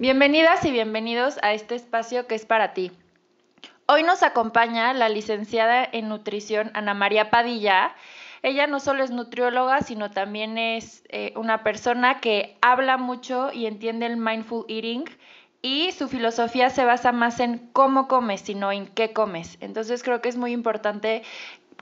[0.00, 2.92] Bienvenidas y bienvenidos a este espacio que es para ti.
[3.86, 7.96] Hoy nos acompaña la licenciada en nutrición Ana María Padilla.
[8.44, 13.66] Ella no solo es nutrióloga, sino también es eh, una persona que habla mucho y
[13.66, 15.04] entiende el mindful eating
[15.62, 19.58] y su filosofía se basa más en cómo comes, sino en qué comes.
[19.60, 21.24] Entonces creo que es muy importante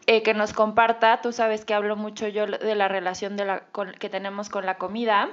[0.07, 3.37] eh, que nos comparta, tú sabes que hablo mucho yo de la relación
[3.99, 5.29] que tenemos con la comida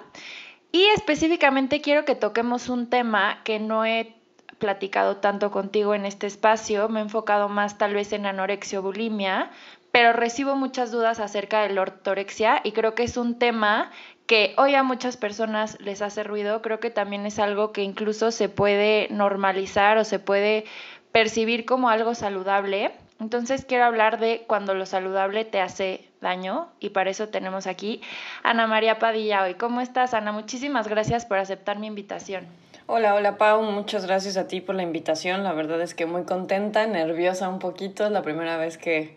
[0.73, 4.15] y específicamente quiero que toquemos un tema que no he
[4.57, 9.51] platicado tanto contigo en este espacio, me he enfocado más tal vez en anorexia bulimia,
[9.91, 13.91] pero recibo muchas dudas acerca de la ortorexia y creo que es un tema
[14.25, 18.31] que hoy a muchas personas les hace ruido, creo que también es algo que incluso
[18.31, 20.65] se puede normalizar o se puede
[21.11, 22.93] percibir como algo saludable.
[23.19, 28.01] Entonces quiero hablar de cuando lo saludable te hace daño y para eso tenemos aquí
[28.41, 29.53] Ana María Padilla hoy.
[29.53, 30.31] ¿Cómo estás, Ana?
[30.31, 32.47] Muchísimas gracias por aceptar mi invitación.
[32.87, 35.43] Hola, hola Pau, muchas gracias a ti por la invitación.
[35.43, 39.15] La verdad es que muy contenta, nerviosa un poquito, es la primera vez que,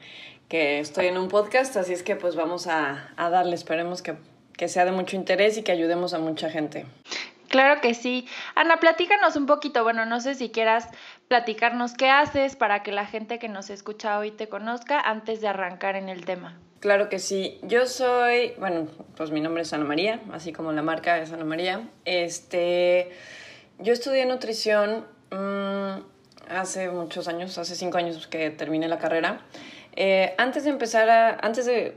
[0.48, 4.16] que estoy en un podcast, así es que pues vamos a, a darle, esperemos que,
[4.56, 6.86] que sea de mucho interés y que ayudemos a mucha gente.
[7.48, 8.28] Claro que sí.
[8.54, 10.88] Ana, platícanos un poquito, bueno, no sé si quieras
[11.28, 15.48] platicarnos qué haces para que la gente que nos escucha hoy te conozca antes de
[15.48, 16.58] arrancar en el tema.
[16.80, 17.58] Claro que sí.
[17.62, 21.44] Yo soy, bueno, pues mi nombre es Ana María, así como la marca es Ana
[21.44, 21.88] María.
[22.04, 23.10] Este,
[23.78, 26.02] yo estudié nutrición mmm,
[26.48, 29.40] hace muchos años, hace cinco años que terminé la carrera.
[29.96, 31.94] Eh, antes de empezar a, antes de,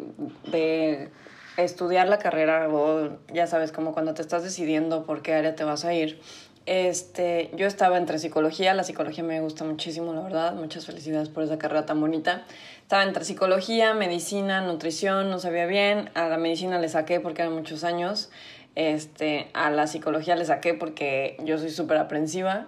[0.49, 1.09] de
[1.57, 5.65] estudiar la carrera o ya sabes, como cuando te estás decidiendo por qué área te
[5.65, 6.21] vas a ir,
[6.65, 11.43] este, yo estaba entre psicología, la psicología me gusta muchísimo, la verdad, muchas felicidades por
[11.43, 12.45] esa carrera tan bonita.
[12.89, 17.53] Estaba entre psicología, medicina, nutrición, no sabía bien, a la medicina le saqué porque eran
[17.53, 18.31] muchos años,
[18.73, 22.65] este, a la psicología le saqué porque yo soy súper aprensiva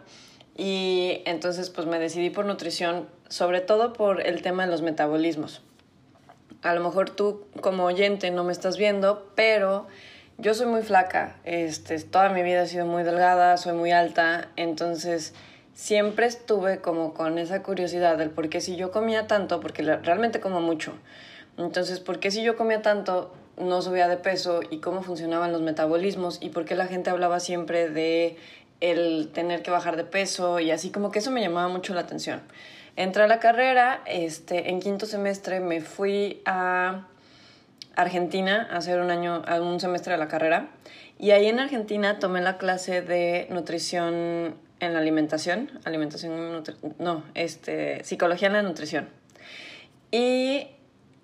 [0.55, 5.63] y entonces pues me decidí por nutrición, sobre todo por el tema de los metabolismos.
[6.61, 9.87] A lo mejor tú como oyente no me estás viendo, pero
[10.37, 14.49] yo soy muy flaca, este, toda mi vida he sido muy delgada, soy muy alta,
[14.55, 15.33] entonces
[15.73, 20.39] siempre estuve como con esa curiosidad del por qué si yo comía tanto, porque realmente
[20.39, 20.93] como mucho,
[21.57, 25.61] entonces por qué si yo comía tanto no subía de peso y cómo funcionaban los
[25.61, 28.37] metabolismos y por qué la gente hablaba siempre de
[28.79, 32.01] el tener que bajar de peso y así como que eso me llamaba mucho la
[32.01, 32.41] atención.
[32.95, 37.07] Entré a la carrera, este, en quinto semestre me fui a
[37.95, 40.69] Argentina a hacer un año, un semestre de la carrera.
[41.19, 46.63] Y ahí en Argentina tomé la clase de nutrición en la alimentación, alimentación,
[46.99, 49.07] no, este, psicología en la nutrición.
[50.11, 50.67] Y,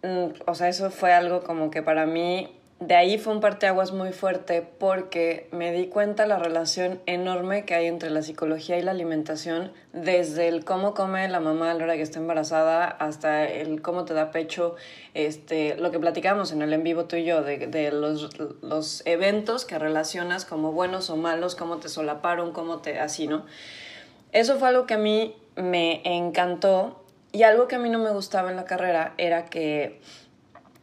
[0.04, 3.92] mm, o sea, eso fue algo como que para mí de ahí fue un parteaguas
[3.92, 8.84] muy fuerte porque me di cuenta la relación enorme que hay entre la psicología y
[8.84, 13.46] la alimentación, desde el cómo come la mamá a la hora que está embarazada hasta
[13.46, 14.76] el cómo te da pecho,
[15.16, 19.02] este, lo que platicamos en el en vivo tú y yo, de, de los, los
[19.08, 23.44] eventos que relacionas como buenos o malos, cómo te solaparon, cómo te así, ¿no?
[24.34, 28.12] Eso fue algo que a mí me encantó y algo que a mí no me
[28.12, 30.00] gustaba en la carrera era que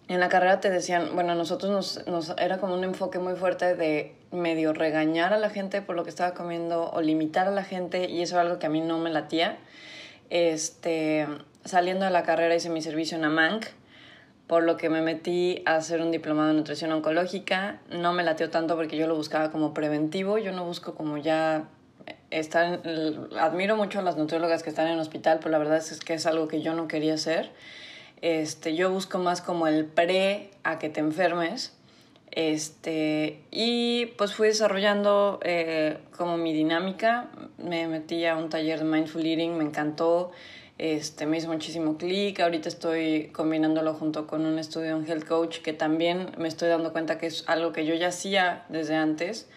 [0.08, 3.74] en la carrera te decían, bueno, nosotros nos, nos, era como un enfoque muy fuerte
[3.74, 7.64] de medio regañar a la gente por lo que estaba comiendo o limitar a la
[7.64, 9.56] gente y eso era algo que a mí no me latía.
[10.30, 11.26] Este,
[11.64, 13.66] saliendo de la carrera hice mi servicio en AMANC,
[14.46, 17.80] por lo que me metí a hacer un diplomado en nutrición oncológica.
[17.90, 21.64] No me latió tanto porque yo lo buscaba como preventivo, yo no busco como ya
[22.30, 22.82] estar,
[23.38, 26.14] admiro mucho a las nutriólogas que están en el hospital, pero la verdad es que
[26.14, 27.50] es algo que yo no quería hacer.
[28.22, 31.72] Este, yo busco más como el pre a que te enfermes.
[32.30, 37.28] Este, y pues fui desarrollando eh, como mi dinámica.
[37.58, 40.32] Me metí a un taller de Mindful Eating, me encantó.
[40.76, 42.40] Este, me hizo muchísimo clic.
[42.40, 46.92] Ahorita estoy combinándolo junto con un estudio en Health Coach que también me estoy dando
[46.92, 49.48] cuenta que es algo que yo ya hacía desde antes.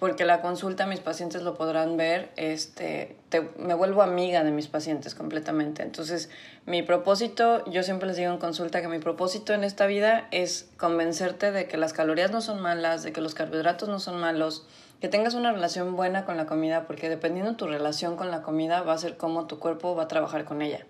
[0.00, 3.16] porque la consulta mis pacientes lo podrán ver, este,
[3.58, 5.82] me vuelvo amiga de mis pacientes completamente.
[5.82, 6.30] Entonces,
[6.66, 10.68] mi propósito, yo siempre les digo en consulta que mi propósito en esta vida es
[10.76, 14.66] convencerte de que las calorías no son malas, de que los carbohidratos no son malos,
[15.00, 18.42] que tengas una relación buena con la comida, porque dependiendo de tu relación con la
[18.42, 20.86] comida va a ser cómo tu cuerpo va a trabajar con ella.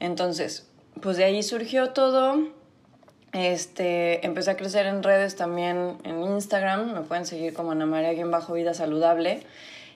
[0.00, 0.68] Entonces,
[1.00, 2.38] pues de ahí surgió todo
[3.34, 8.24] este, empecé a crecer en redes también en Instagram, me pueden seguir como Ana María
[8.26, 9.42] bajo vida saludable.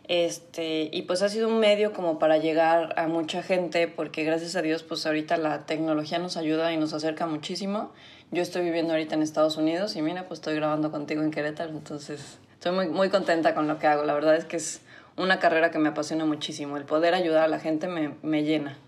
[0.08, 4.56] Este, y pues ha sido un medio como para llegar a mucha gente porque gracias
[4.56, 7.93] a Dios pues ahorita la tecnología nos ayuda y nos acerca muchísimo.
[8.31, 11.70] Yo estoy viviendo ahorita en Estados Unidos y mira pues estoy grabando contigo en Querétaro,
[11.70, 14.05] entonces estoy muy, muy contenta con lo que hago.
[14.05, 14.81] La verdad es que es
[15.19, 16.78] una carrera que me apasiona muchísimo.
[16.78, 18.78] El poder ayudar a la gente me, me llena.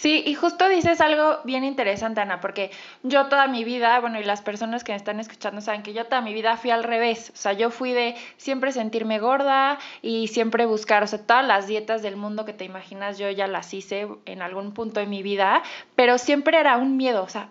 [0.00, 2.70] Sí, y justo dices algo bien interesante, Ana, porque
[3.02, 6.06] yo toda mi vida, bueno, y las personas que me están escuchando saben que yo
[6.06, 10.28] toda mi vida fui al revés, o sea, yo fui de siempre sentirme gorda y
[10.28, 13.74] siempre buscar, o sea, todas las dietas del mundo que te imaginas, yo ya las
[13.74, 15.62] hice en algún punto de mi vida,
[15.96, 17.50] pero siempre era un miedo, o sea,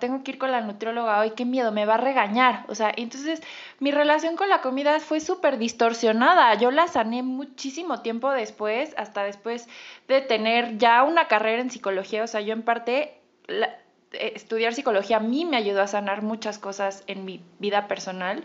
[0.00, 2.64] tengo que ir con la nutrióloga hoy, qué miedo, me va a regañar.
[2.68, 3.42] O sea, entonces
[3.78, 6.54] mi relación con la comida fue súper distorsionada.
[6.54, 9.68] Yo la sané muchísimo tiempo después, hasta después
[10.08, 12.24] de tener ya una carrera en psicología.
[12.24, 13.14] O sea, yo en parte,
[14.12, 18.44] estudiar psicología a mí me ayudó a sanar muchas cosas en mi vida personal.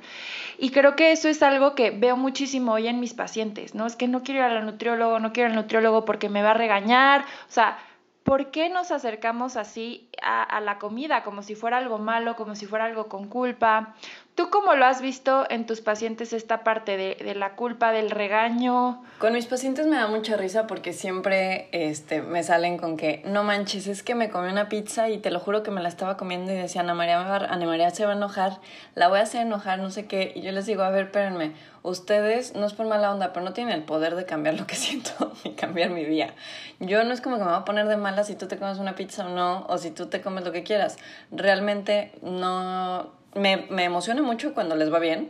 [0.58, 3.86] Y creo que eso es algo que veo muchísimo hoy en mis pacientes, ¿no?
[3.88, 6.52] Es que no quiero ir al nutriólogo, no quiero ir al nutriólogo porque me va
[6.52, 7.22] a regañar.
[7.22, 7.78] O sea,
[8.26, 12.66] ¿por qué nos acercamos así a, la comida, como si fuera algo malo, como si
[12.66, 13.94] fuera algo con culpa?
[14.36, 19.02] ¿Tú cómo lo has visto en tus pacientes esta parte de, la culpa, del regaño?
[19.18, 23.46] Con mis pacientes me da mucha risa porque siempre este, me salen con que, no
[23.46, 26.18] manches, es que me comí una pizza y te lo juro que me la estaba
[26.18, 28.60] comiendo y decía, Ana María, Ana María se va a enojar,
[28.94, 30.34] la voy a hacer enojar, no sé qué.
[30.36, 33.54] Y yo les digo, a ver, espérenme, ustedes, no es por mala onda, pero no
[33.54, 36.34] tienen el poder de cambiar lo que siento ni cambiar mi día.
[36.82, 38.80] Yo no es como que me voy a poner de mala si tú te comes
[38.80, 40.98] una pizza o no, o si tú te comes lo que quieras.
[41.32, 43.24] Realmente no...
[43.36, 45.30] Me, me emociona mucho cuando les va bien,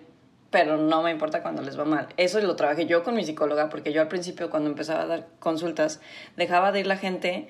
[0.51, 2.07] pero no me importa cuando les va mal.
[2.15, 5.27] Eso lo trabajé yo con mi psicóloga, porque yo al principio cuando empezaba a dar
[5.39, 5.99] consultas,
[6.37, 7.49] dejaba de ir la gente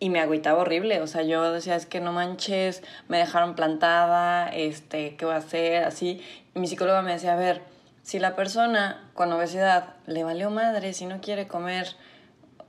[0.00, 4.48] y me agüitaba horrible, o sea, yo decía, es que no manches, me dejaron plantada,
[4.48, 5.84] este, ¿qué voy a hacer?
[5.84, 6.20] Así,
[6.54, 7.62] y mi psicóloga me decía, a ver,
[8.02, 11.96] si la persona con obesidad le valió madre si no quiere comer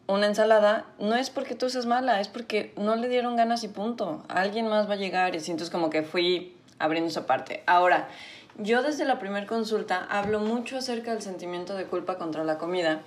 [0.08, 3.68] una ensalada, no es porque tú seas mala, es porque no le dieron ganas y
[3.68, 4.24] punto.
[4.30, 7.64] Alguien más va a llegar y entonces como que fui abriendo esa parte.
[7.66, 8.08] Ahora,
[8.58, 13.02] yo desde la primera consulta hablo mucho acerca del sentimiento de culpa contra la comida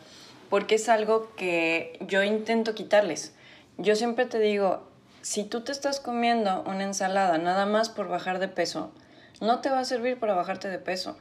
[0.50, 3.34] porque es algo que yo intento quitarles.
[3.76, 4.88] Yo siempre te digo,
[5.22, 8.92] si tú te estás comiendo una ensalada nada más por bajar de peso,
[9.40, 11.16] no te va a servir para bajarte de peso.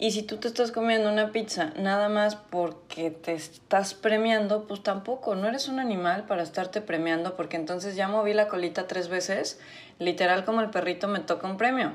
[0.00, 4.82] Y si tú te estás comiendo una pizza nada más porque te estás premiando, pues
[4.84, 9.08] tampoco, no eres un animal para estarte premiando porque entonces ya moví la colita tres
[9.08, 9.58] veces,
[9.98, 11.92] literal como el perrito me toca un premio.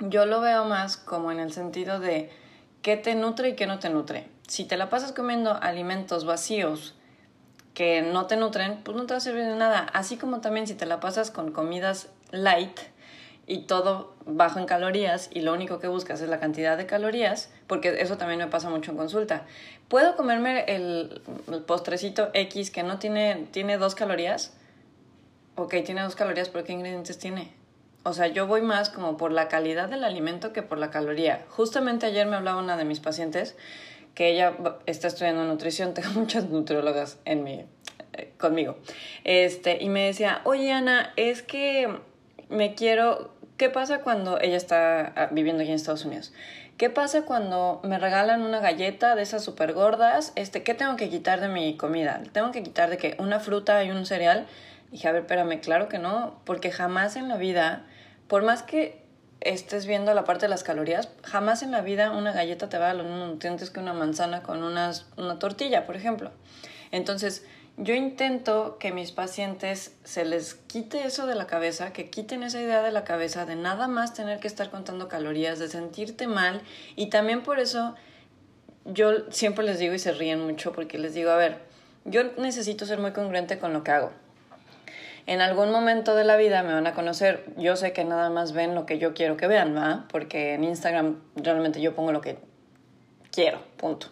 [0.00, 2.30] Yo lo veo más como en el sentido de
[2.82, 4.28] qué te nutre y qué no te nutre.
[4.46, 6.94] Si te la pasas comiendo alimentos vacíos
[7.74, 9.86] que no te nutren, pues no te va a servir de nada.
[9.92, 12.78] Así como también si te la pasas con comidas light,
[13.48, 17.50] y todo bajo en calorías y lo único que buscas es la cantidad de calorías,
[17.66, 19.46] porque eso también me pasa mucho en consulta.
[19.88, 21.22] ¿Puedo comerme el,
[21.66, 24.52] postrecito X que no tiene, tiene dos calorías?
[25.60, 27.52] Ok, tiene dos calorías, pero ¿qué ingredientes tiene?
[28.04, 31.44] O sea, yo voy más como por la calidad del alimento que por la caloría.
[31.48, 33.56] Justamente ayer me hablaba una de mis pacientes
[34.14, 34.54] que ella
[34.86, 37.64] está estudiando nutrición, tengo muchas nutriólogas en mi,
[38.12, 38.78] eh, conmigo,
[39.24, 41.88] este, y me decía, oye Ana, es que
[42.48, 46.32] me quiero, ¿Qué pasa cuando ella está ah, viviendo aquí en Estados Unidos?
[46.76, 50.32] ¿Qué pasa cuando me regalan una galleta de esas súper gordas?
[50.36, 52.22] Este, ¿Qué tengo que quitar de mi comida?
[52.30, 54.46] ¿Tengo que quitar de que una fruta y un cereal?
[54.90, 57.84] Dije, a ver, espérame, claro que no, porque jamás en la vida,
[58.26, 59.02] por más que
[59.40, 62.90] estés viendo la parte de las calorías, jamás en la vida una galleta te va
[62.90, 66.32] a los nutrientes que una manzana con unas, una tortilla, por ejemplo.
[66.90, 67.44] Entonces,
[67.76, 72.60] yo intento que mis pacientes se les quite eso de la cabeza, que quiten esa
[72.60, 76.60] idea de la cabeza de nada más tener que estar contando calorías, de sentirte mal.
[76.96, 77.94] Y también por eso
[78.84, 81.58] yo siempre les digo y se ríen mucho porque les digo, a ver,
[82.04, 84.10] yo necesito ser muy congruente con lo que hago.
[85.28, 87.44] En algún momento de la vida me van a conocer.
[87.58, 90.06] Yo sé que nada más ven lo que yo quiero que vean, ¿va?
[90.10, 92.38] Porque en Instagram realmente yo pongo lo que
[93.30, 94.06] quiero, punto.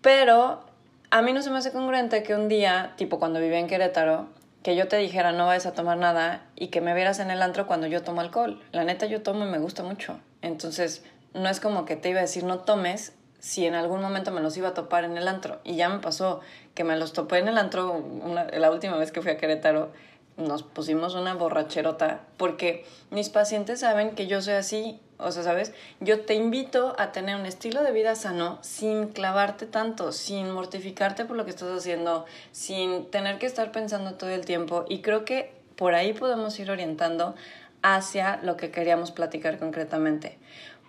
[0.00, 0.64] Pero
[1.10, 4.28] a mí no se me hace congruente que un día, tipo cuando vivía en Querétaro,
[4.62, 7.42] que yo te dijera no vayas a tomar nada y que me vieras en el
[7.42, 8.62] antro cuando yo tomo alcohol.
[8.72, 10.18] La neta yo tomo y me gusta mucho.
[10.40, 11.04] Entonces,
[11.34, 13.12] no es como que te iba a decir no tomes
[13.46, 15.60] si en algún momento me los iba a topar en el antro.
[15.62, 16.40] Y ya me pasó
[16.74, 18.04] que me los topé en el antro
[18.52, 19.92] la última vez que fui a Querétaro.
[20.36, 25.00] Nos pusimos una borracherota porque mis pacientes saben que yo soy así.
[25.18, 25.72] O sea, ¿sabes?
[26.00, 31.24] Yo te invito a tener un estilo de vida sano sin clavarte tanto, sin mortificarte
[31.24, 34.86] por lo que estás haciendo, sin tener que estar pensando todo el tiempo.
[34.88, 37.36] Y creo que por ahí podemos ir orientando
[37.82, 40.36] hacia lo que queríamos platicar concretamente.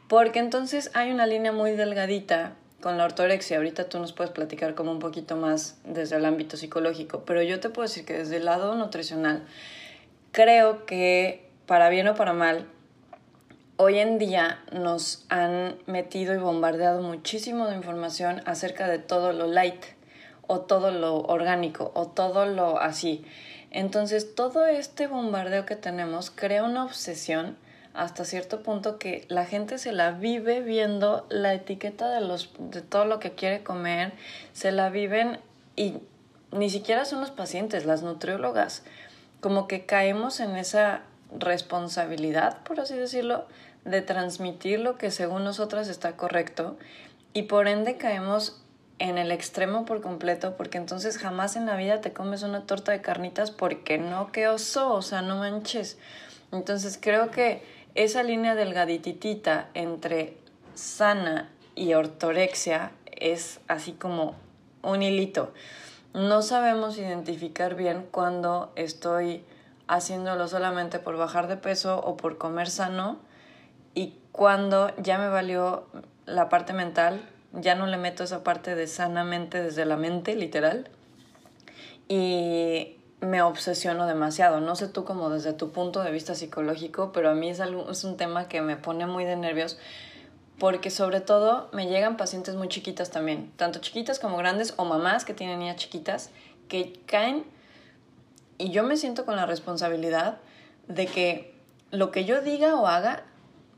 [0.07, 3.57] Porque entonces hay una línea muy delgadita con la ortorexia.
[3.57, 7.59] Ahorita tú nos puedes platicar como un poquito más desde el ámbito psicológico, pero yo
[7.59, 9.43] te puedo decir que desde el lado nutricional,
[10.31, 12.65] creo que para bien o para mal,
[13.75, 19.47] hoy en día nos han metido y bombardeado muchísimo de información acerca de todo lo
[19.47, 19.83] light
[20.47, 23.25] o todo lo orgánico o todo lo así.
[23.69, 27.57] Entonces todo este bombardeo que tenemos crea una obsesión
[27.97, 32.83] hasta cierto punto que la gente se la vive viendo la etiqueta de, los, de
[32.83, 34.13] todo lo que quiere comer,
[34.53, 35.39] se la viven
[35.75, 35.95] y
[36.51, 38.83] ni siquiera son los pacientes, las nutriólogas,
[39.39, 41.01] como que caemos en esa
[41.37, 43.45] responsabilidad, por así decirlo,
[43.83, 46.77] de transmitir lo que según nosotras está correcto
[47.33, 48.61] y por ende caemos
[48.99, 52.91] en el extremo por completo porque entonces jamás en la vida te comes una torta
[52.91, 55.97] de carnitas porque no, qué oso, o sea, no manches.
[56.51, 60.37] Entonces creo que esa línea delgadititita entre
[60.75, 64.35] sana y ortorexia es así como
[64.83, 65.51] un hilito.
[66.13, 69.43] No sabemos identificar bien cuando estoy
[69.87, 73.17] haciéndolo solamente por bajar de peso o por comer sano
[73.95, 75.87] y cuando ya me valió
[76.27, 80.87] la parte mental, ya no le meto esa parte de sanamente desde la mente, literal.
[82.07, 84.59] Y me obsesiono demasiado.
[84.59, 87.89] No sé tú como desde tu punto de vista psicológico, pero a mí es, algo,
[87.89, 89.77] es un tema que me pone muy de nervios
[90.59, 95.23] porque sobre todo me llegan pacientes muy chiquitas también, tanto chiquitas como grandes o mamás
[95.23, 96.31] que tienen niñas chiquitas
[96.67, 97.45] que caen
[98.57, 100.39] y yo me siento con la responsabilidad
[100.87, 101.55] de que
[101.91, 103.23] lo que yo diga o haga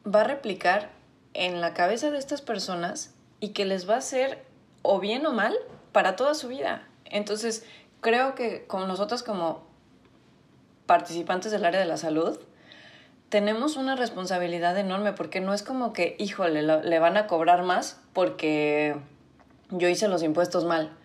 [0.05, 0.89] va a replicar
[1.34, 4.43] en la cabeza de estas personas y que les va a hacer
[4.81, 5.55] o bien o mal
[5.91, 6.88] para toda su vida.
[7.05, 7.65] Entonces,
[8.01, 9.68] creo que con nosotros como
[10.86, 12.39] participantes del área de la salud,
[13.29, 18.01] tenemos una responsabilidad enorme porque no es como que, híjole, le van a cobrar más
[18.13, 18.96] porque
[19.70, 20.96] yo hice los impuestos mal.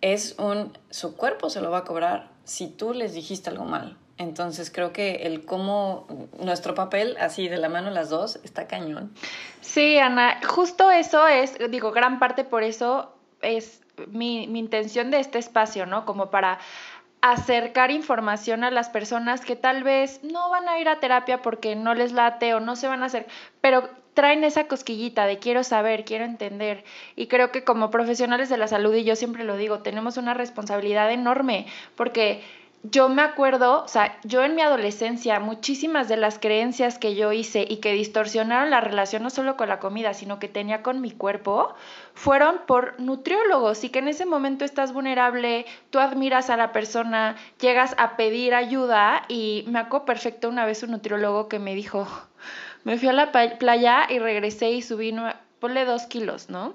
[0.00, 3.96] Es un, su cuerpo se lo va a cobrar si tú les dijiste algo mal.
[4.18, 6.06] Entonces creo que el cómo
[6.38, 9.12] nuestro papel, así de la mano las dos, está cañón.
[9.60, 15.38] Sí, Ana, justo eso es, digo, gran parte por eso es mi, intención de este
[15.38, 16.04] espacio, ¿no?
[16.04, 16.58] Como para
[17.20, 21.76] acercar información a las personas que tal vez no van a ir a terapia porque
[21.76, 23.26] no les late o no se van a hacer,
[23.60, 26.84] pero traen esa cosquillita de quiero saber, quiero entender.
[27.16, 30.34] Y creo que como profesionales de la salud, y yo siempre lo digo, tenemos una
[30.34, 31.66] responsabilidad enorme
[31.96, 32.42] porque
[32.84, 37.30] yo me acuerdo, o sea, yo en mi adolescencia, muchísimas de las creencias que yo
[37.30, 41.00] hice y que distorsionaron la relación no solo con la comida, sino que tenía con
[41.00, 41.74] mi cuerpo,
[42.14, 47.36] fueron por nutriólogos y que en ese momento estás vulnerable, tú admiras a la persona,
[47.60, 52.08] llegas a pedir ayuda y me acuerdo perfecto una vez un nutriólogo que me dijo,
[52.82, 55.14] me fui a la playa y regresé y subí,
[55.60, 56.74] ponle dos kilos, ¿no?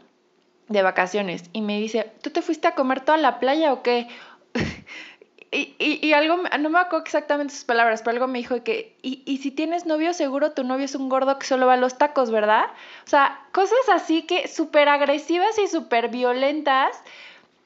[0.70, 1.50] De vacaciones.
[1.52, 4.08] Y me dice, ¿tú te fuiste a comer toda la playa o qué?
[5.50, 9.24] Y, y, algo, no me acuerdo exactamente sus palabras, pero algo me dijo que, y,
[9.26, 11.98] y si tienes novio, seguro tu novio es un gordo que solo va a los
[11.98, 12.66] tacos, ¿verdad?
[13.06, 17.02] O sea, cosas así que súper agresivas y súper violentas.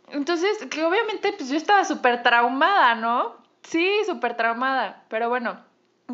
[0.10, 3.36] Entonces, que obviamente, pues yo estaba súper traumada, ¿no?
[3.64, 5.04] Sí, súper traumada.
[5.10, 5.60] Pero bueno,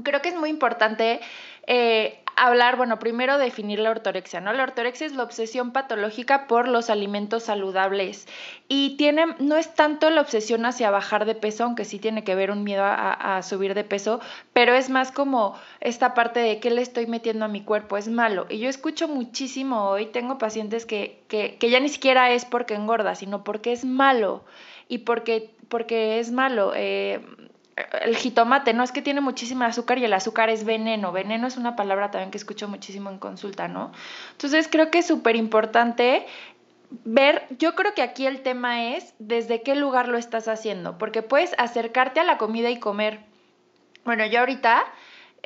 [0.04, 1.20] creo que es muy importante
[1.66, 4.53] eh, hablar, bueno, primero definir la ortorexia, ¿no?
[4.53, 8.27] La ortorexia es la obsesión patológica por los alimentos saludables
[8.67, 12.36] y tiene, no es tanto la obsesión hacia bajar de peso, aunque sí tiene que
[12.36, 14.20] ver un miedo a, subir de peso,
[14.53, 18.08] pero es más como esta parte de qué le estoy metiendo a mi cuerpo, es
[18.08, 18.46] malo.
[18.50, 22.75] Y yo escucho muchísimo hoy, tengo pacientes que, que, que ya ni siquiera es porque
[22.75, 24.44] engorda, sino porque es malo
[24.88, 26.74] y porque, porque es malo.
[26.75, 27.20] Eh,
[28.02, 31.12] el jitomate, no es que tiene muchísima azúcar y el azúcar es veneno.
[31.12, 33.92] Veneno es una palabra también que escucho muchísimo en consulta, ¿no?
[34.32, 36.26] Entonces creo que es súper importante
[37.04, 41.22] ver, yo creo que aquí el tema es desde qué lugar lo estás haciendo, porque
[41.22, 43.20] puedes acercarte a la comida y comer.
[44.06, 44.84] Bueno, yo ahorita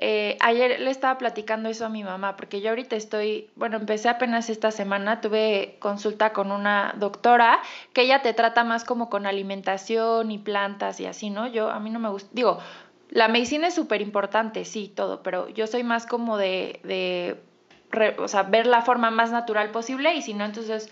[0.04, 4.10] eh, ayer le estaba platicando eso a mi mamá, porque yo ahorita estoy, bueno, empecé
[4.10, 7.62] apenas esta semana, tuve consulta con una doctora
[7.94, 11.46] que ella te trata más como con alimentación y plantas y así, ¿no?
[11.46, 12.58] Yo, a mí no me gusta, digo,
[13.12, 17.40] la medicina es súper importante, sí, todo, pero yo soy más como de, de
[18.18, 20.92] o sea, ver la forma más natural posible y si no, entonces,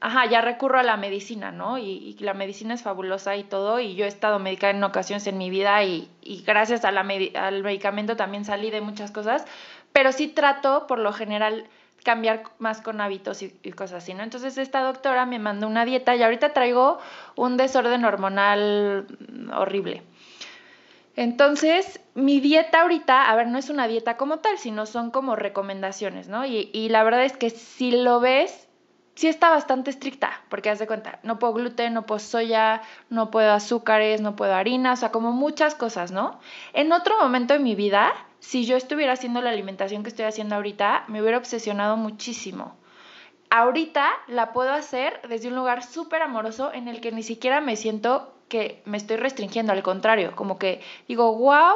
[0.00, 1.78] ajá, ya recurro a la medicina, ¿no?
[1.78, 5.38] Y, la medicina es fabulosa y todo, y yo he estado medicada en ocasiones en
[5.38, 6.08] mi vida y,
[6.46, 9.44] gracias a al medicamento también salí de muchas cosas,
[9.92, 11.66] pero sí trato, por lo general,
[12.02, 14.22] cambiar más con hábitos y, cosas así, ¿no?
[14.22, 16.98] Entonces esta doctora me mandó una dieta y ahorita traigo
[17.36, 19.06] un desorden hormonal
[19.54, 20.02] horrible.
[21.16, 25.36] Entonces, mi dieta ahorita, a ver, no es una dieta como tal, sino son como
[25.36, 26.46] recomendaciones, ¿no?
[26.46, 28.69] Y la verdad es que si lo ves,
[29.14, 33.30] sí está bastante estricta, porque haz de cuenta, no puedo gluten, no puedo soya, no
[33.30, 36.40] puedo azúcares, no puedo harina, o sea, como muchas cosas, ¿no?
[36.72, 40.56] En otro momento de mi vida, si yo estuviera haciendo la alimentación que estoy haciendo
[40.56, 42.76] ahorita, me hubiera obsesionado muchísimo.
[43.50, 47.76] Ahorita la puedo hacer desde un lugar súper amoroso en el que ni siquiera me
[47.76, 51.74] siento que me estoy restringiendo, al contrario, como que digo, wow,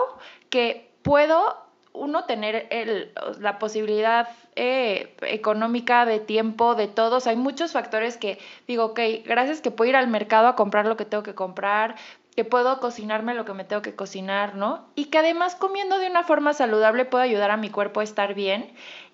[0.50, 1.63] que puedo
[1.95, 7.27] uno tener el, la posibilidad eh, económica, de tiempo, de todos.
[7.27, 10.97] hay muchos factores que digo, ok, gracias que puedo ir al mercado a comprar lo
[10.97, 11.95] que tengo que comprar,
[12.35, 14.87] que puedo cocinarme lo que me tengo que cocinar, ¿no?
[14.97, 18.35] Y que además comiendo de una forma saludable puedo ayudar a mi cuerpo a estar
[18.35, 18.73] bien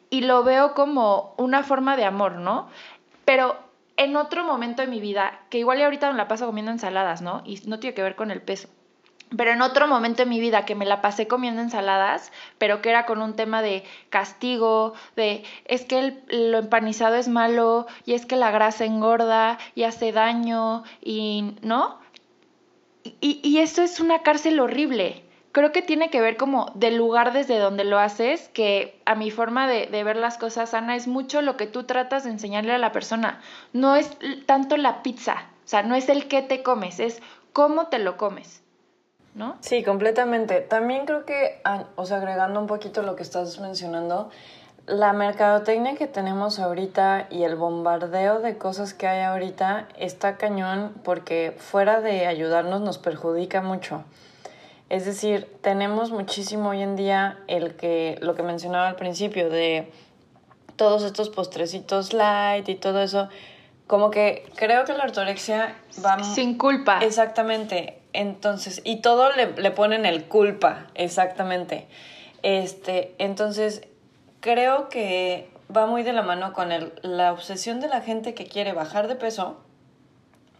[0.08, 2.68] y lo veo como una forma de amor, ¿no?
[3.26, 3.56] Pero
[3.98, 7.20] en otro momento de mi vida, que igual y ahorita me la paso comiendo ensaladas,
[7.20, 7.42] ¿no?
[7.44, 8.70] Y no tiene que ver con el peso.
[9.36, 12.90] Pero en otro momento de mi vida que me la pasé comiendo ensaladas, pero que
[12.90, 18.26] era con un tema de castigo, de es que lo empanizado es malo y es
[18.26, 22.00] que la grasa engorda y hace daño y, ¿no?
[23.20, 27.32] Y, y eso es una cárcel horrible creo que tiene que ver como del lugar
[27.32, 31.42] desde donde lo haces, que a mi forma de, ver las cosas, Ana, es mucho
[31.42, 33.40] lo que tú tratas de enseñarle a la persona.
[33.72, 37.22] No es tanto la pizza, o sea, no es el qué te comes, es
[37.52, 38.62] cómo te lo comes.
[39.34, 39.56] ¿No?
[39.60, 40.60] Sí, completamente.
[40.60, 41.62] También creo que,
[41.96, 44.30] o sea, agregando un poquito lo que estás mencionando,
[44.86, 50.94] la mercadotecnia que tenemos ahorita y el bombardeo de cosas que hay ahorita está cañón
[51.04, 54.04] porque fuera de ayudarnos nos perjudica mucho.
[54.88, 59.92] Es decir, tenemos muchísimo hoy en día el que, lo que mencionaba al principio, de
[60.74, 63.28] todos estos postrecitos light y todo eso.
[63.86, 66.24] Como que creo que la ortorexia va...
[66.24, 66.98] Sin culpa.
[67.02, 67.99] Exactamente.
[68.12, 71.88] Entonces, y todo le, le ponen el culpa, exactamente.
[72.42, 73.82] Este, entonces,
[74.40, 78.46] creo que va muy de la mano con el, la obsesión de la gente que
[78.46, 79.60] quiere bajar de peso.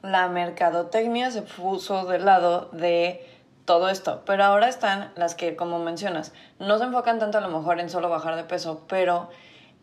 [0.02, 3.26] La mercadotecnia se puso del lado de
[3.64, 4.22] todo esto.
[4.24, 7.90] Pero ahora están las que, como mencionas, no se enfocan tanto a lo mejor en
[7.90, 9.30] solo bajar de peso, pero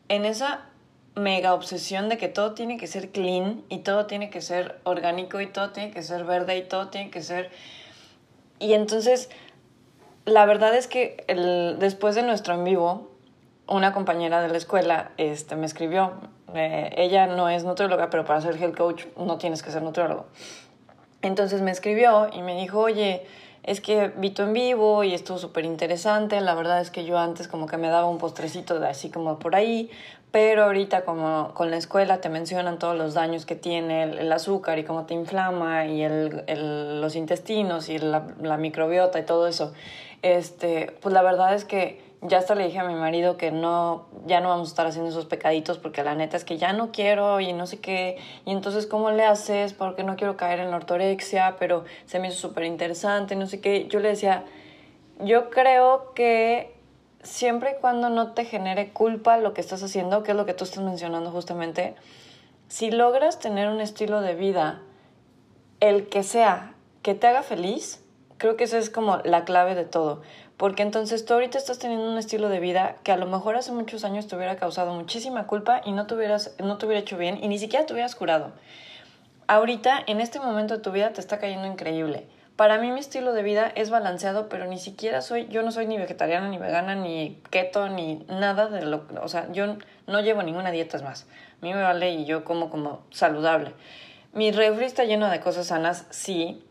[0.10, 0.66] en esa
[1.18, 5.42] mega obsesión de que todo tiene que ser clean y todo tiene que ser orgánico
[5.42, 7.52] y todo tiene que ser verde y todo tiene que ser...
[8.60, 9.30] Y entonces,
[10.26, 11.26] la verdad es que
[11.80, 13.12] después de nuestro en vivo,
[13.68, 16.14] una compañera de la escuela este, me escribió,
[16.54, 20.26] eh, ella no es nutrióloga, pero para ser health coach no tienes que ser nutriólogo.
[21.22, 23.26] Entonces me escribió y me dijo, oye,
[23.64, 26.40] es que vi tu en vivo y estuvo súper interesante.
[26.40, 29.40] La verdad es que yo antes como que me daba un postrecito de así como
[29.40, 29.92] por ahí,
[30.32, 34.78] pero ahorita como con la escuela te mencionan todos los daños que tiene el, azúcar
[34.80, 39.48] y cómo te inflama y el, el, los intestinos y la, la microbiota y todo
[39.48, 39.74] eso.
[40.22, 44.08] Este, pues la verdad es que ya hasta le dije a mi marido que no,
[44.26, 46.92] ya no vamos a estar haciendo esos pecaditos porque la neta es que ya no
[46.92, 48.18] quiero y no sé qué.
[48.46, 49.74] Y entonces, ¿cómo le haces?
[49.74, 53.62] Porque no quiero caer en la ortorexia, pero se me hizo súper interesante, no sé
[53.62, 53.88] qué.
[53.88, 54.46] Yo le decía,
[55.20, 56.77] yo creo que
[57.28, 60.54] siempre y cuando no te genere culpa lo que estás haciendo, que es lo que
[60.54, 61.96] tú estás mencionando justamente,
[62.68, 64.82] si logras tener un estilo de vida,
[65.80, 68.04] el que sea, que te haga feliz,
[68.38, 70.22] creo que esa es como la clave de todo.
[70.58, 73.72] Porque entonces tú ahorita estás teniendo un estilo de vida que a lo mejor hace
[73.72, 77.18] muchos años te hubiera causado muchísima culpa y no te, hubieras, no te hubiera hecho
[77.18, 78.54] bien y ni siquiera te hubieras curado.
[79.46, 82.28] Ahorita, en este momento de tu vida, te está cayendo increíble.
[82.58, 85.88] Para mí mi estilo de vida es balanceado, pero ni siquiera soy, yo no soy
[85.88, 90.44] ni vegetariana, ni vegana, ni keto, ni nada de lo, o sea, yo no llevo
[90.44, 91.28] ninguna dieta más.
[91.62, 93.74] A mí me vale y yo como como saludable.
[94.34, 96.62] Mi refri está lleno de cosas sanas, sí.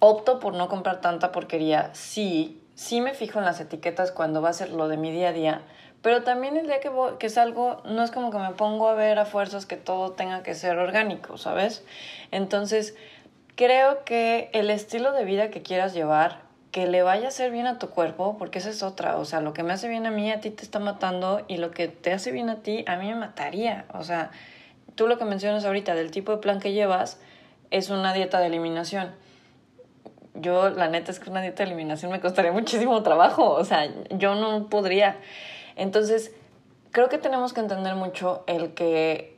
[0.00, 4.50] Opto por no comprar tanta porquería, sí sí me fijo en las etiquetas cuando va
[4.50, 5.62] a ser lo de mi día a día,
[6.02, 9.18] pero también el día que, que salgo no es como que me pongo a ver
[9.18, 11.84] a fuerzas que todo tenga que ser orgánico, ¿sabes?
[12.30, 12.94] Entonces,
[13.56, 17.66] creo que el estilo de vida que quieras llevar, que le vaya a hacer bien
[17.66, 20.10] a tu cuerpo, porque esa es otra, o sea, lo que me hace bien a
[20.10, 22.96] mí, a ti te está matando, y lo que te hace bien a ti, a
[22.96, 24.30] mí me mataría, o sea,
[24.94, 27.18] tú lo que mencionas ahorita del tipo de plan que llevas
[27.70, 29.14] es una dieta de eliminación
[30.40, 33.88] yo la neta es que una dieta de eliminación me costaría muchísimo trabajo, o sea,
[34.10, 35.16] yo no podría.
[35.76, 36.32] Entonces,
[36.90, 39.35] creo que tenemos que entender mucho el que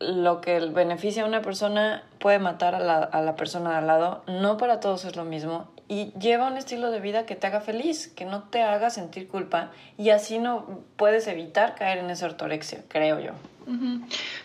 [0.00, 3.86] lo que beneficia a una persona puede matar a la, a la persona de al
[3.86, 4.22] lado.
[4.26, 5.68] No para todos es lo mismo.
[5.88, 9.28] Y lleva un estilo de vida que te haga feliz, que no te haga sentir
[9.28, 9.70] culpa.
[9.98, 13.32] Y así no puedes evitar caer en esa ortorexia, creo yo.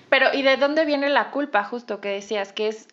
[0.10, 1.64] Pero, ¿y de dónde viene la culpa?
[1.64, 2.88] Justo que decías, que es,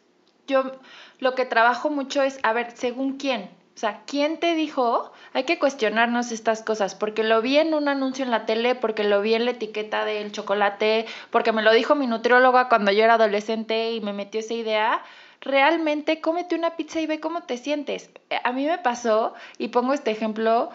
[0.47, 0.73] yo
[1.19, 3.51] lo que trabajo mucho es, a ver, según quién.
[3.75, 5.12] O sea, ¿quién te dijo?
[5.37, 9.05] Hay que cuestionarnos estas cosas, porque lo vi en un anuncio en la tele, porque
[9.05, 13.05] lo vi en la etiqueta del chocolate, porque me lo dijo mi nutrióloga cuando yo
[13.05, 15.03] era adolescente y me metió esa idea.
[15.42, 18.09] Realmente cómete una pizza y ve cómo te sientes.
[18.44, 20.70] A mí me pasó, y pongo este ejemplo,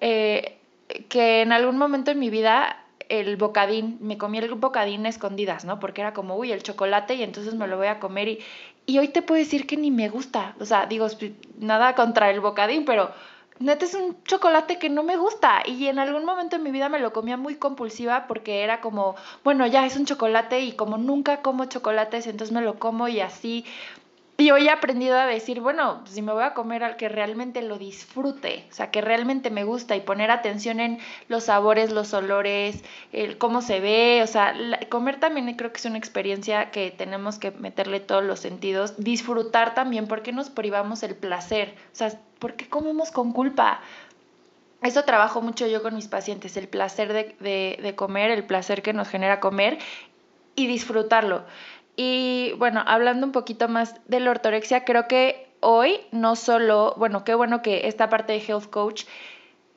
[0.00, 0.56] eh,
[1.10, 5.78] que en algún momento en mi vida el bocadín, me comí el bocadín escondidas, ¿no?
[5.78, 8.38] Porque era como, uy, el chocolate y entonces me lo voy a comer y,
[8.86, 11.06] y hoy te puedo decir que ni me gusta, o sea, digo,
[11.58, 13.10] nada contra el bocadín, pero
[13.58, 16.88] neta es un chocolate que no me gusta y en algún momento en mi vida
[16.88, 20.98] me lo comía muy compulsiva porque era como, bueno, ya es un chocolate y como
[20.98, 23.64] nunca como chocolates, entonces me lo como y así
[24.38, 27.62] y hoy he aprendido a decir, bueno, si me voy a comer al que realmente
[27.62, 32.12] lo disfrute, o sea, que realmente me gusta y poner atención en los sabores, los
[32.12, 34.54] olores, el cómo se ve, o sea,
[34.90, 39.74] comer también creo que es una experiencia que tenemos que meterle todos los sentidos, disfrutar
[39.74, 41.74] también, porque nos privamos el placer?
[41.92, 43.80] O sea, ¿por qué comemos con culpa?
[44.82, 48.92] Eso trabajo mucho yo con mis pacientes, el placer de, de comer, el placer que
[48.92, 49.78] nos genera comer
[50.56, 51.44] y disfrutarlo.
[51.96, 57.24] Y bueno, hablando un poquito más de la ortorexia, creo que hoy no solo, bueno,
[57.24, 59.04] qué bueno que esta parte de Health Coach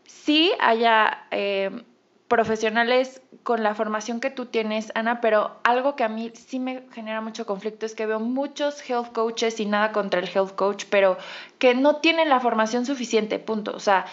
[0.05, 1.83] sí haya eh,
[2.27, 6.83] profesionales con la formación que tú tienes, Ana, pero algo que a mí sí me
[6.91, 10.85] genera mucho conflicto es que veo muchos health coaches y nada contra el health coach,
[10.89, 11.17] pero
[11.57, 13.75] que no tienen la formación suficiente, punto.
[13.75, 14.05] O sea,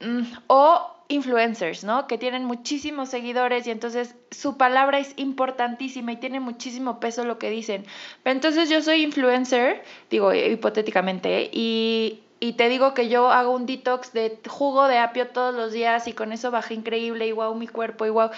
[0.00, 2.06] mm, o influencers, ¿no?
[2.06, 7.38] Que tienen muchísimos seguidores y entonces su palabra es importantísima y tiene muchísimo peso lo
[7.38, 7.84] que dicen.
[8.22, 13.66] Pero entonces yo soy influencer, digo hipotéticamente, y, y te digo que yo hago un
[13.66, 17.54] detox de jugo de apio todos los días y con eso bajé increíble y wow
[17.54, 18.30] mi cuerpo y wow.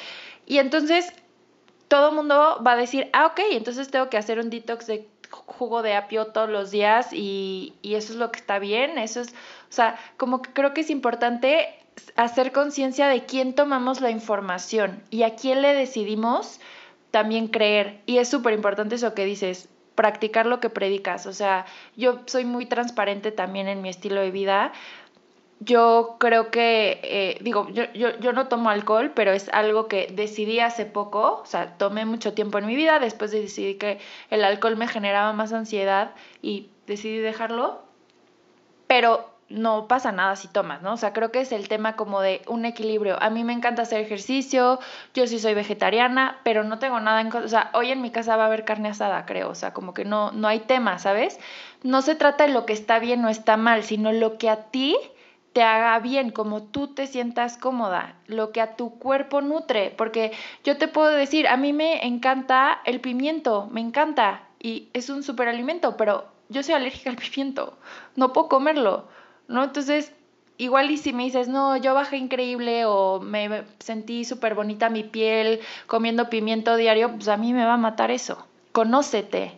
[0.47, 1.13] Y entonces
[1.89, 5.09] todo el mundo va a decir, ah, ok, entonces tengo que hacer un detox de
[5.31, 9.21] jugo de apio todos los días y, y eso es lo que está bien, eso
[9.21, 11.86] es, o sea, como que creo que es importante
[12.17, 16.61] hacer conciencia de quién tomamos la información y a quién le decidimos
[17.11, 18.01] también creer.
[18.07, 21.27] Y es súper importante eso que dices, practicar lo que predicas.
[21.27, 24.73] O sea, yo soy muy transparente también en mi estilo de vida.
[25.59, 30.13] Yo creo que, eh, digo, yo, yo, yo, no tomo alcohol, pero es algo que
[30.13, 34.45] decidí hace poco, o sea, tomé mucho tiempo en mi vida, después decidí que el
[34.45, 36.11] alcohol me generaba más ansiedad
[36.43, 37.81] y decidí dejarlo,
[38.87, 40.95] pero no pasa nada si tomas, ¿no?
[40.95, 43.17] O sea, creo que es el tema como de un equilibrio.
[43.23, 44.81] A mí me encanta hacer ejercicio,
[45.15, 47.33] yo sí soy vegetariana, pero no tengo nada en...
[47.35, 49.49] O sea, hoy en mi casa va a haber carne asada, creo.
[49.49, 51.39] O sea, como que no, no hay tema, ¿sabes?
[51.83, 54.65] No se trata de lo que está bien o está mal, sino lo que a
[54.65, 54.97] ti
[55.53, 60.33] te haga bien, como tú te sientas cómoda, lo que a tu cuerpo nutre, porque
[60.65, 65.23] yo te puedo decir, a mí me encanta el pimiento, me encanta, y es un
[65.23, 67.79] superalimento, pero yo soy alérgica al pimiento,
[68.17, 69.09] no puedo comerlo.
[69.49, 69.65] ¿No?
[69.65, 70.13] Entonces,
[70.59, 75.05] igual y si me dices, no, yo bajé increíble o me sentí súper bonita mi
[75.05, 78.47] piel comiendo pimiento diario, pues a mí me va a matar eso.
[78.73, 79.53] Conócete,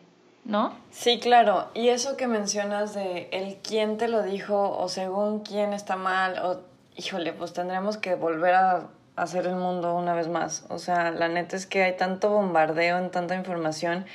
[0.45, 0.75] ¿no?
[0.91, 1.69] Sí, claro.
[1.75, 6.39] Y eso que mencionas de el quién te lo dijo o según quién está mal
[6.39, 6.61] o,
[6.97, 10.65] híjole, pues tendremos que volver a hacer el mundo una vez más.
[10.69, 14.07] O sea, la neta es que hay tanto bombardeo en tanta información.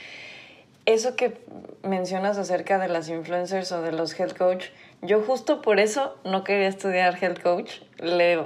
[0.86, 1.41] Eso que
[1.81, 4.65] mencionas acerca de las influencers o de los health coach,
[5.03, 7.81] yo justo por eso no quería estudiar health coach.
[7.97, 8.39] Le,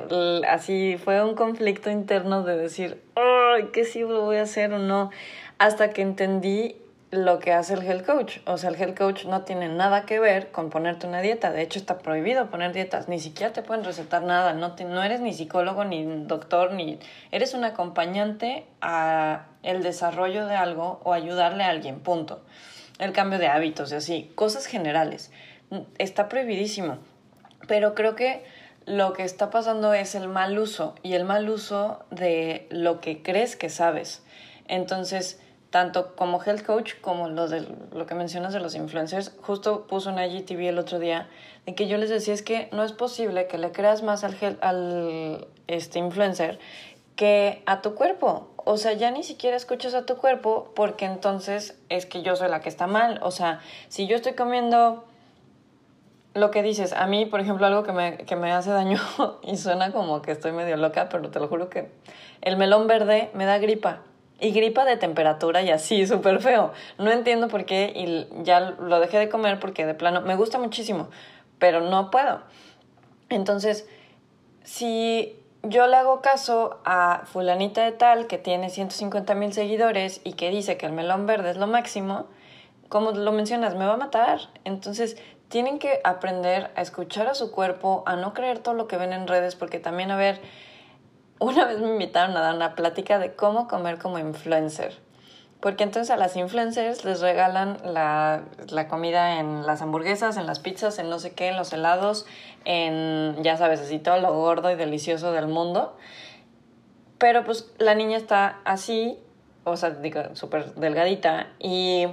[0.48, 4.80] así fue un conflicto interno de decir, ay, ¿qué sí lo voy a hacer o
[4.80, 5.12] no?
[5.60, 6.76] Hasta que entendí
[7.12, 8.38] lo que hace el health coach.
[8.46, 11.52] O sea, el health coach no tiene nada que ver con ponerte una dieta.
[11.52, 13.08] De hecho, está prohibido poner dietas.
[13.08, 14.54] Ni siquiera te pueden recetar nada.
[14.54, 17.00] No, no eres ni psicólogo, ni doctor, ni...
[17.32, 22.42] Eres un acompañante a el desarrollo de algo o ayudarle a alguien, punto.
[23.00, 24.32] El cambio de hábitos y así.
[24.36, 25.32] Cosas generales
[25.98, 26.98] está prohibidísimo.
[27.68, 28.46] Pero creo que
[28.86, 33.22] lo que está pasando es el mal uso y el mal uso de lo que
[33.22, 34.24] crees que sabes.
[34.68, 39.88] Entonces, tanto como health coach como lo, de, lo que mencionas de los influencers, justo
[39.88, 41.28] puso una IGTV el otro día
[41.66, 44.38] en que yo les decía es que no es posible que le creas más al,
[44.62, 46.60] al este influencer
[47.18, 48.50] que a tu cuerpo.
[48.56, 52.50] O sea, ya ni siquiera escuchas a tu cuerpo porque entonces es que yo soy
[52.50, 53.20] la que está mal.
[53.22, 55.04] O sea, si yo estoy comiendo
[56.38, 59.00] lo que dices, a mí, por ejemplo, algo que me, que me hace daño
[59.44, 61.90] y suena como que estoy medio loca, pero te lo juro que
[62.42, 64.00] el melón verde me da gripa.
[64.40, 66.72] Y gripa de temperatura y así, súper feo.
[67.00, 70.60] No entiendo por qué y ya lo dejé de comer porque de plano me gusta
[70.60, 71.10] muchísimo,
[71.58, 72.42] pero no puedo.
[73.30, 73.90] Entonces,
[74.64, 80.34] si yo le hago caso a fulanita de tal que tiene 150 mil seguidores y
[80.34, 82.28] que dice que el melón verde es lo máximo,
[82.90, 84.40] como lo mencionas, me va a matar.
[84.64, 85.18] Entonces,
[85.50, 89.14] tienen que aprender a escuchar a su cuerpo, a no creer todo lo que ven
[89.14, 90.42] en redes, porque también, a ver,
[91.40, 95.00] una vez me invitaron a dar una plática de cómo comer como influencer.
[95.60, 100.60] Porque entonces a las influencers les regalan la, la, comida en las hamburguesas, en las
[100.60, 102.28] pizzas, en no sé qué, en los helados,
[102.64, 105.98] en, ya sabes, así todo lo gordo y delicioso del mundo.
[107.18, 109.18] Pero pues la niña está así,
[109.64, 112.06] o sea, digo, súper delgadita y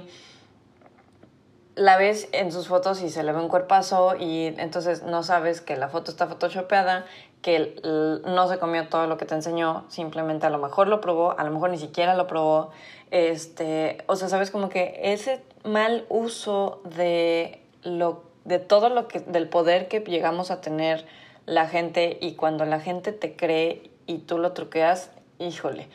[1.75, 5.61] la ves en sus fotos y se le ve un cuerpazo y entonces no sabes
[5.61, 7.05] que la foto está photoshopeada,
[7.41, 7.75] que
[8.25, 11.43] no se comió todo lo que te enseñó, simplemente a lo mejor lo probó, a
[11.43, 12.71] lo mejor ni siquiera lo probó.
[13.11, 19.19] Este, o sea, sabes como que ese mal uso de lo de todo lo que
[19.19, 21.05] del poder que llegamos a tener
[21.45, 25.89] la gente y cuando la gente te cree y tú lo truqueas, híjole.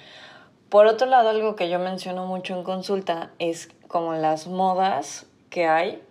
[0.69, 5.66] Por otro lado, algo que yo menciono mucho en consulta es como las modas que
[5.66, 6.02] hay.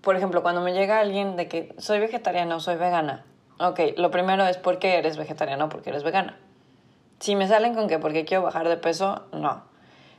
[0.00, 3.24] Por ejemplo, cuando me llega alguien de que soy vegetariana o soy vegana,
[3.58, 6.38] ok, lo primero es por qué eres vegetariana o porque eres vegana.
[7.18, 9.62] Si me salen con que porque quiero bajar de peso, no.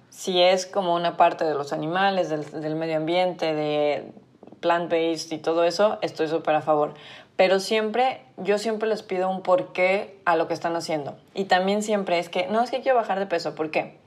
[0.09, 4.11] Si es como una parte de los animales, del, del medio ambiente, de
[4.59, 6.93] plant-based y todo eso, estoy súper a favor.
[7.35, 11.17] Pero siempre, yo siempre les pido un porqué a lo que están haciendo.
[11.33, 13.97] Y también siempre es que, no, es que quiero bajar de peso, ¿por qué?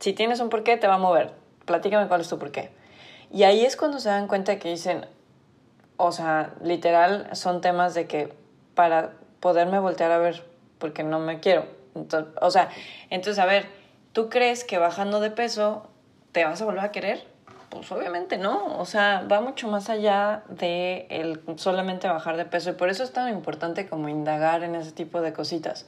[0.00, 1.32] Si tienes un porqué, te va a mover.
[1.64, 2.70] Platícame cuál es tu porqué.
[3.30, 5.06] Y ahí es cuando se dan cuenta que dicen,
[5.96, 8.32] o sea, literal son temas de que
[8.74, 10.44] para poderme voltear a ver,
[10.78, 11.66] porque no me quiero.
[12.40, 12.70] o sea,
[13.10, 13.66] entonces, a ver,
[14.12, 15.88] ¿tú crees que bajando de peso
[16.32, 17.26] te vas a volver a querer?
[17.68, 22.70] Pues obviamente no, o sea, va mucho más allá de el solamente bajar de peso
[22.70, 25.86] y por eso es tan importante como indagar en ese tipo de cositas.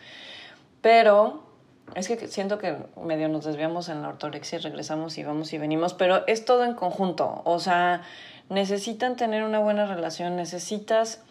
[0.82, 1.49] Pero
[1.94, 5.58] es que siento que medio nos desviamos en la ortorexia y regresamos y vamos y
[5.58, 7.42] venimos, pero es todo en conjunto.
[7.44, 8.02] O sea,
[8.48, 11.22] necesitan tener una buena relación, necesitas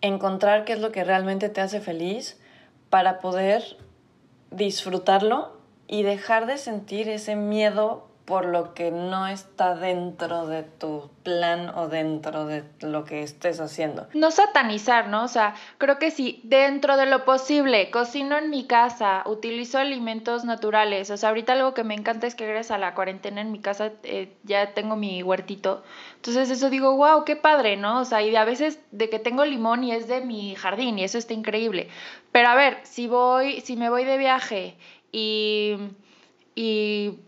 [0.00, 2.38] encontrar qué es lo que realmente te hace feliz
[2.90, 3.76] para poder
[4.50, 5.56] disfrutarlo
[5.88, 11.70] y dejar de sentir ese miedo por lo que no está dentro de tu plan
[11.76, 14.08] o dentro de lo que estés haciendo.
[14.14, 15.22] No satanizar, ¿no?
[15.22, 20.44] O sea, creo que sí, dentro de lo posible, cocino en mi casa, utilizo alimentos
[20.44, 21.08] naturales.
[21.10, 23.60] O sea, ahorita algo que me encanta es que gracias a la cuarentena en mi
[23.60, 25.84] casa eh, ya tengo mi huertito.
[26.16, 28.00] Entonces eso digo, wow, qué padre, ¿no?
[28.00, 31.04] O sea, y a veces de que tengo limón y es de mi jardín y
[31.04, 31.88] eso está increíble.
[32.32, 34.76] Pero a ver, si voy, si me voy de viaje
[35.12, 35.76] y...
[36.56, 37.20] y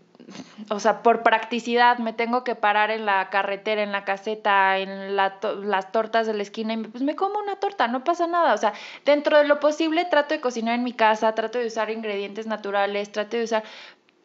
[0.69, 5.15] o sea, por practicidad me tengo que parar en la carretera, en la caseta, en
[5.15, 8.53] las tortas de la esquina y pues me como una torta, no pasa nada.
[8.53, 8.73] O sea,
[9.05, 13.11] dentro de lo posible trato de cocinar en mi casa, trato de usar ingredientes naturales,
[13.11, 13.63] trato de usar...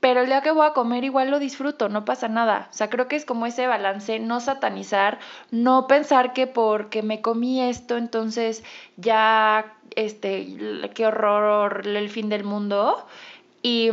[0.00, 2.68] Pero el día que voy a comer igual lo disfruto, no pasa nada.
[2.70, 5.18] O sea, creo que es como ese balance, no satanizar,
[5.50, 8.64] no pensar que porque me comí esto, entonces
[8.98, 13.06] ya, este, qué horror, el fin del mundo.
[13.62, 13.90] Y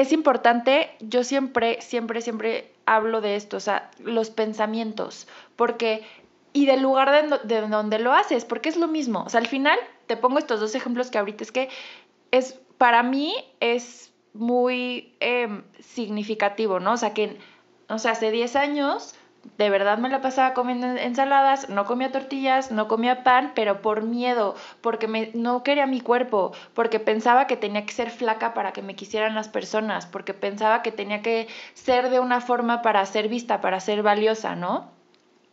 [0.00, 6.02] es importante, yo siempre, siempre, siempre hablo de esto, o sea, los pensamientos, porque,
[6.52, 9.78] y del lugar de, donde lo haces, porque es lo mismo, o sea, al final,
[10.06, 11.68] te pongo estos dos ejemplos que ahorita es que
[12.30, 16.92] es, para mí es muy em, significativo, ¿no?
[16.92, 17.36] O sea, que,
[17.88, 19.14] o sea, hace 10 años
[19.56, 24.02] de verdad me la pasaba comiendo ensaladas, no comía tortillas, no comía pan, pero por
[24.02, 28.72] miedo, porque me, no quería mi cuerpo, porque pensaba que tenía que ser flaca para
[28.72, 33.04] que me quisieran las personas, porque pensaba que tenía que ser de una forma para
[33.06, 34.90] ser vista, para ser valiosa, ¿no?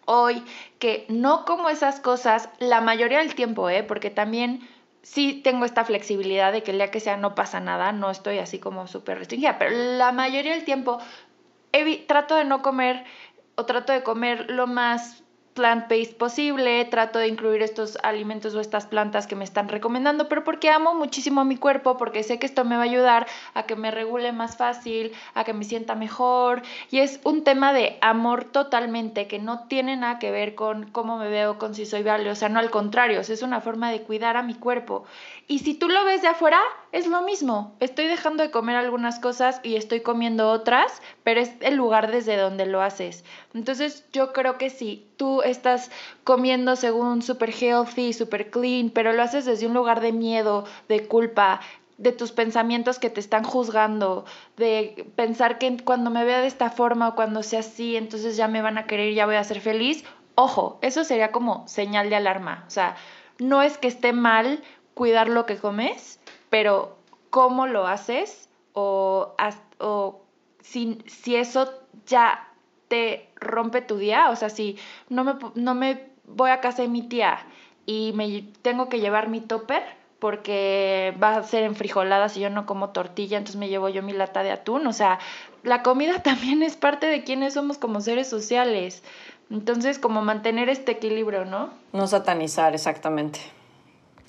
[0.06, 0.44] Hoy
[0.80, 3.84] que no como esas cosas la mayoría del tiempo, ¿eh?
[3.84, 4.68] Porque también
[5.02, 8.40] sí tengo esta flexibilidad de que el día que sea no pasa nada, no estoy
[8.40, 11.00] así como súper restringida, pero la mayoría del tiempo
[12.08, 13.04] trato de no comer
[13.58, 15.24] o trato de comer lo más
[15.56, 20.44] plant-based posible, trato de incluir estos alimentos o estas plantas que me están recomendando, pero
[20.44, 23.64] porque amo muchísimo a mi cuerpo, porque sé que esto me va a ayudar a
[23.64, 27.98] que me regule más fácil, a que me sienta mejor, y es un tema de
[28.02, 32.04] amor totalmente que no tiene nada que ver con cómo me veo, con si soy
[32.04, 35.06] valiosa, no al contrario, es una forma de cuidar a mi cuerpo.
[35.50, 36.60] Y si tú lo ves de afuera,
[36.92, 37.74] es lo mismo.
[37.80, 42.36] Estoy dejando de comer algunas cosas y estoy comiendo otras, pero es el lugar desde
[42.36, 43.24] donde lo haces.
[43.54, 45.90] Entonces yo creo que si tú estás
[46.26, 51.08] comiendo según super healthy, super clean, pero lo haces desde un lugar de miedo, de
[51.08, 51.62] culpa,
[51.98, 54.26] de tus pensamientos que te están juzgando,
[54.58, 58.50] de pensar que cuando me vea de esta forma o cuando sea así, entonces ya
[58.50, 60.04] me van a querer, ya voy a ser feliz.
[60.36, 62.66] Ojo, eso sería como señal de alarma.
[62.68, 62.98] O sea,
[63.40, 64.62] no es que esté mal
[64.98, 66.98] cuidar lo que comes, pero
[67.30, 69.36] cómo lo haces o,
[69.80, 70.22] o
[70.62, 71.72] si, si eso
[72.08, 72.48] ya
[72.88, 76.88] te rompe tu día, o sea, si no me, no me voy a casa de
[76.88, 77.46] mi tía
[77.86, 79.84] y me tengo que llevar mi topper,
[80.18, 84.02] porque va a ser en frijoladas y yo no como tortilla, entonces me llevo yo
[84.02, 84.88] mi lata de atún.
[84.88, 85.20] O sea,
[85.62, 89.04] la comida también es parte de quienes somos como seres sociales.
[89.52, 91.70] Entonces, como mantener este equilibrio, ¿no?
[91.94, 93.40] No satanizar, exactamente.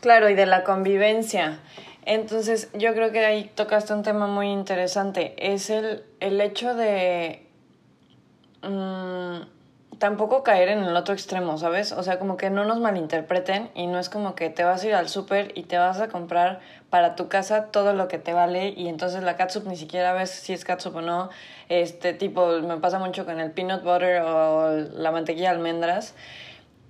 [0.00, 1.58] Claro, y de la convivencia.
[2.04, 5.34] Entonces, yo creo que ahí tocaste un tema muy interesante.
[5.38, 7.46] Es el, el hecho de...
[8.62, 9.42] Mm,
[9.98, 11.92] tampoco caer en el otro extremo, ¿sabes?
[11.92, 14.87] O sea, como que no nos malinterpreten y no es como que te vas a
[14.87, 18.32] ir al súper y te vas a comprar para tu casa todo lo que te
[18.32, 21.30] vale y entonces la catsup ni siquiera ves si es catsup o no.
[21.68, 26.14] Este tipo, me pasa mucho con el peanut butter o la mantequilla de almendras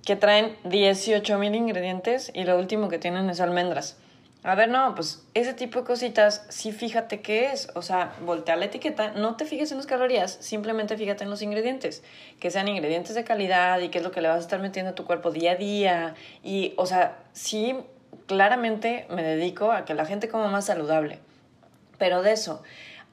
[0.09, 3.95] que traen 18 mil ingredientes y lo último que tienen es almendras.
[4.41, 7.69] A ver, no, pues ese tipo de cositas, sí fíjate qué es.
[7.75, 11.43] O sea, voltea la etiqueta, no te fijes en las calorías, simplemente fíjate en los
[11.43, 12.01] ingredientes.
[12.39, 14.93] Que sean ingredientes de calidad y qué es lo que le vas a estar metiendo
[14.93, 16.15] a tu cuerpo día a día.
[16.43, 17.75] Y, o sea, sí,
[18.25, 21.19] claramente me dedico a que la gente coma más saludable.
[21.99, 22.63] Pero de eso,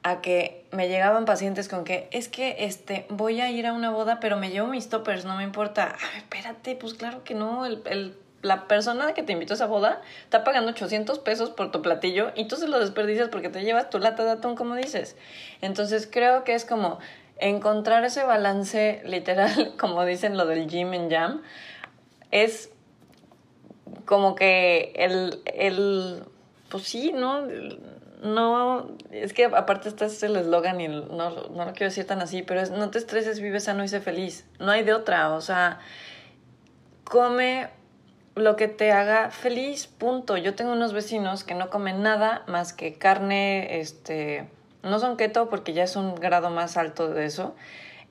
[0.09, 3.91] a que me llegaban pacientes con que es que este voy a ir a una
[3.91, 5.95] boda, pero me llevo mis toppers, no me importa.
[5.99, 9.65] Ay, espérate, pues claro que no, el, el la persona que te invitó a esa
[9.65, 13.63] boda está pagando 800 pesos por tu platillo y tú se lo desperdicias porque te
[13.63, 15.15] llevas tu lata de atún, como dices.
[15.61, 16.99] Entonces creo que es como
[17.39, 21.41] encontrar ese balance literal, como dicen lo del gym en jam,
[22.31, 22.71] es
[24.05, 26.23] como que el, el
[26.69, 27.47] pues sí, ¿no?
[28.21, 32.41] No, es que aparte está el eslogan y no, no lo quiero decir tan así,
[32.41, 34.45] pero es no te estreses, vive sano y sé feliz.
[34.59, 35.79] No hay de otra, o sea,
[37.03, 37.69] come
[38.33, 40.37] lo que te haga feliz, punto.
[40.37, 44.49] Yo tengo unos vecinos que no comen nada más que carne, este,
[44.83, 47.55] no son keto porque ya es un grado más alto de eso.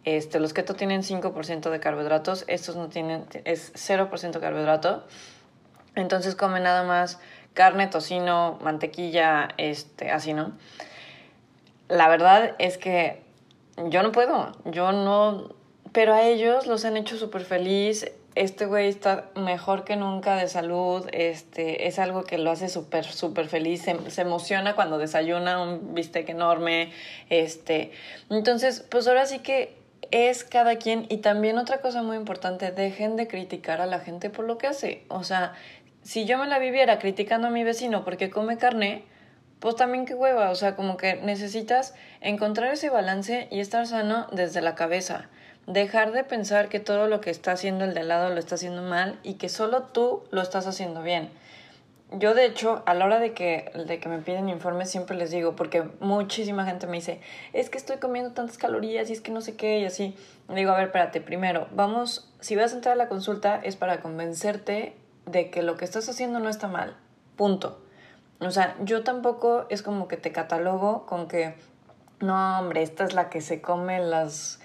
[0.05, 5.05] Este, los keto tienen 5% de carbohidratos, estos no tienen, es 0% carbohidrato.
[5.97, 7.19] Entonces comen nada más
[7.57, 10.53] carne, tocino, mantequilla, este, así, ¿no?
[11.89, 13.23] La verdad es que
[13.89, 15.49] yo no puedo, yo no,
[15.91, 20.47] pero a ellos los han hecho súper feliz este güey está mejor que nunca de
[20.47, 25.95] salud, este, es algo que lo hace súper, súper feliz, se, emociona cuando desayuna un
[25.95, 26.93] bistec enorme,
[27.31, 27.93] este,
[28.29, 29.75] entonces, pues ahora sí que
[30.11, 31.07] es cada quien.
[31.09, 34.67] Y también otra cosa muy importante, dejen de criticar a la gente por lo que
[34.67, 35.55] hace, o sea,
[36.07, 39.05] si yo me la viviera criticando a mi vecino porque come carne,
[39.61, 44.27] pues también qué hueva, o sea, como que necesitas encontrar ese balance y estar sano
[44.33, 45.29] desde la cabeza
[45.67, 48.55] dejar de pensar que todo lo que está haciendo el de al lado lo está
[48.55, 51.29] haciendo mal y que solo tú lo estás haciendo bien.
[52.13, 55.33] Yo de hecho, a la hora de que, de que me piden informes, siempre les
[55.33, 57.21] digo, porque muchísima gente me dice,
[57.53, 60.15] es que estoy comiendo tantas calorías y es que no sé qué y así.
[60.49, 63.75] Le digo, a ver, espérate, primero, vamos, si vas a entrar a la consulta es
[63.75, 64.95] para convencerte
[65.27, 66.97] de que lo que estás haciendo no está mal.
[67.37, 67.81] Punto.
[68.41, 71.55] O sea, yo tampoco es como que te catalogo con que,
[72.21, 74.61] no, hombre, esta es la que se come las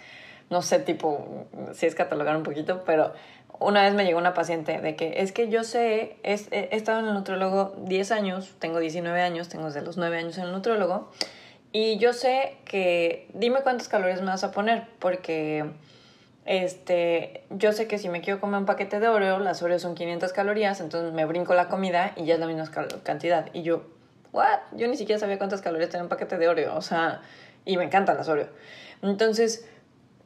[0.51, 3.13] no sé, tipo, si es catalogar un poquito, pero
[3.57, 7.07] una vez me llegó una paciente de que es que yo sé, he estado en
[7.07, 11.09] el nutrólogo 10 años, tengo 19 años, tengo desde los 9 años en el nutrólogo,
[11.71, 15.71] y yo sé que, dime cuántas calorías me vas a poner, porque
[16.51, 19.95] este, yo sé que si me quiero comer un paquete de Oreo, las Oreo son
[19.95, 22.69] 500 calorías, entonces me brinco la comida y ya es la misma
[23.03, 23.45] cantidad.
[23.53, 23.83] Y yo,
[24.33, 24.59] ¿what?
[24.73, 27.21] Yo ni siquiera sabía cuántas calorías tenía un paquete de Oreo, o sea,
[27.63, 28.49] y me encantan las Oreo.
[29.01, 29.65] Entonces,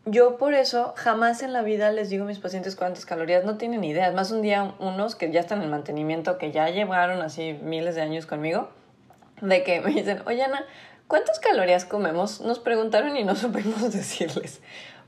[0.06, 3.58] yo por eso jamás en la vida les digo a mis pacientes cuántas calorías, no
[3.58, 4.12] tienen idea.
[4.12, 8.02] Más un día unos que ya están en mantenimiento, que ya llevaron así miles de
[8.02, 8.70] años conmigo,
[9.42, 10.66] de que me dicen, oye Ana,
[11.08, 12.42] ¿cuántas calorías comemos?
[12.42, 14.62] Nos preguntaron y no supimos decirles.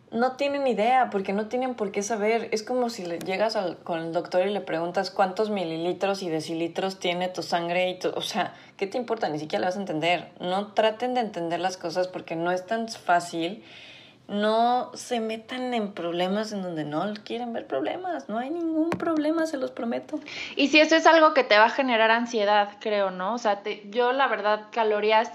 [0.09, 2.47] No tienen idea, porque no tienen por qué saber.
[2.51, 6.29] Es como si le llegas al, con el doctor y le preguntas cuántos mililitros y
[6.29, 9.27] decilitros tiene tu sangre y tu, o sea, ¿qué te importa?
[9.27, 10.29] Ni siquiera le vas a entender.
[10.39, 13.63] No traten de entender las cosas porque no es tan fácil
[14.27, 18.27] no se metan en problemas en donde no quieren ver problemas.
[18.27, 20.19] No hay ningún problema, se los prometo.
[20.55, 23.33] Y si eso es algo que te va a generar ansiedad, creo, ¿no?
[23.33, 25.31] O sea, yo la verdad, calorías,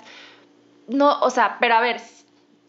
[0.89, 2.01] no, o sea, pero a ver,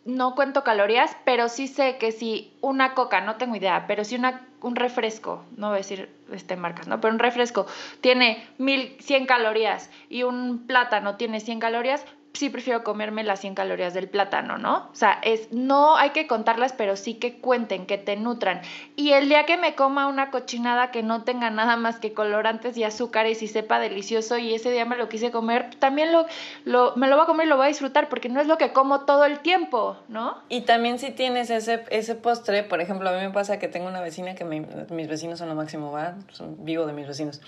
[0.05, 4.15] no cuento calorías, pero sí sé que si una coca, no tengo idea, pero si
[4.15, 6.99] una, un refresco, no voy a decir este, marcas, ¿no?
[6.99, 7.65] Pero un refresco
[8.01, 13.93] tiene 1100 calorías y un plátano tiene 100 calorías, sí prefiero comerme las 100 calorías
[13.93, 14.89] del plátano, ¿no?
[14.91, 18.61] O sea, es, no hay que contarlas, pero sí que cuenten, que te nutran.
[18.95, 22.75] Y el día que me coma una cochinada que no tenga nada más que colorantes
[22.75, 26.25] y azúcares y sepa delicioso y ese día me lo quise comer, también lo,
[26.65, 28.57] lo, me lo voy a comer y lo voy a disfrutar porque no es lo
[28.57, 30.39] que como todo el tiempo, ¿no?
[30.49, 33.87] Y también si tienes ese, ese postre, por ejemplo, a mí me pasa que tengo
[33.87, 36.15] una vecina que mis vecinos son lo máximo, ¿va?
[36.31, 37.41] Son vivo de mis vecinos.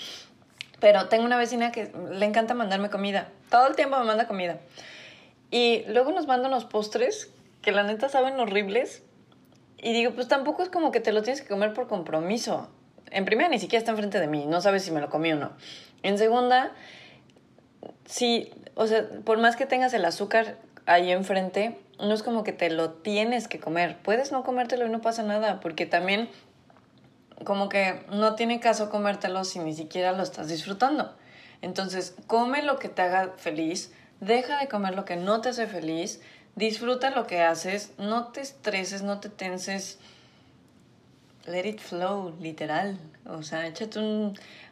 [0.85, 3.29] Pero tengo una vecina que le encanta mandarme comida.
[3.49, 4.59] Todo el tiempo me manda comida.
[5.49, 7.31] Y luego nos manda unos postres
[7.63, 9.01] que la neta saben horribles.
[9.79, 12.69] Y digo, pues tampoco es como que te lo tienes que comer por compromiso.
[13.09, 14.45] En primera, ni siquiera está enfrente de mí.
[14.45, 15.53] No sabes si me lo comí o no.
[16.03, 16.71] En segunda,
[18.05, 22.53] sí, o sea, por más que tengas el azúcar ahí enfrente, no es como que
[22.53, 23.97] te lo tienes que comer.
[24.03, 26.29] Puedes no comértelo y no pasa nada, porque también
[27.43, 31.13] como que no tiene caso comértelo si ni siquiera lo estás disfrutando.
[31.61, 35.67] Entonces, come lo que te haga feliz, deja de comer lo que no te hace
[35.67, 36.21] feliz,
[36.55, 39.99] disfruta lo que haces, no te estreses, no te tenses.
[41.45, 42.97] Let it flow, literal.
[43.25, 43.99] O sea, échate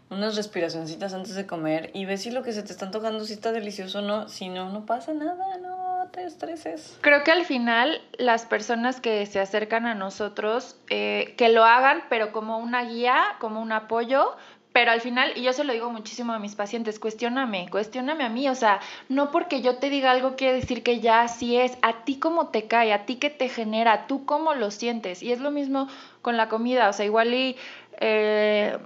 [0.10, 3.34] unas respiracioncitas antes de comer y ve si lo que se te está tocando si
[3.34, 4.30] está delicioso o no.
[4.30, 5.83] Si no, no pasa nada, no
[6.22, 6.98] estreses.
[7.02, 12.04] Creo que al final las personas que se acercan a nosotros, eh, que lo hagan,
[12.10, 14.36] pero como una guía, como un apoyo,
[14.74, 18.30] pero al final, y yo se lo digo muchísimo a mis pacientes, cuestióname, cuestióname a
[18.30, 21.78] mí, o sea, no porque yo te diga algo quiere decir que ya así es,
[21.84, 25.22] a ti cómo te cae, a ti qué te genera, tú cómo lo sientes.
[25.22, 25.88] Y es lo mismo
[26.24, 27.56] con la comida, o sea, igual y
[28.00, 28.78] eh,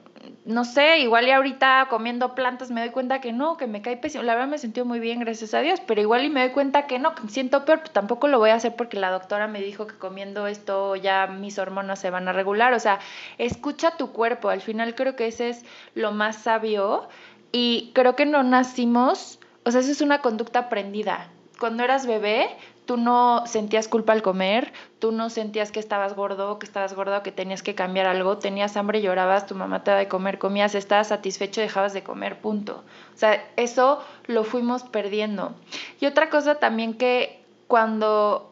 [0.45, 3.97] no sé, igual y ahorita comiendo plantas me doy cuenta que no, que me cae
[3.97, 4.23] pésimo.
[4.23, 6.87] La verdad me sentí muy bien, gracias a Dios, pero igual y me doy cuenta
[6.87, 9.47] que no, que me siento peor, pues tampoco lo voy a hacer porque la doctora
[9.47, 12.73] me dijo que comiendo esto ya mis hormonas se van a regular.
[12.73, 12.99] O sea,
[13.37, 15.65] escucha tu cuerpo, al final creo que ese es
[15.95, 17.09] lo más sabio
[17.51, 21.29] y creo que no nacimos, o sea, eso es una conducta aprendida.
[21.59, 22.49] Cuando eras bebé,
[22.87, 27.21] tú no sentías culpa al comer, tú no sentías que estabas gordo, que estabas gordo,
[27.21, 30.73] que tenías que cambiar algo, tenías hambre, llorabas, tu mamá te daba de comer, comías,
[30.73, 32.83] estabas satisfecho, dejabas de comer, punto.
[33.13, 35.53] O sea, eso lo fuimos perdiendo.
[35.99, 38.51] Y otra cosa también que cuando,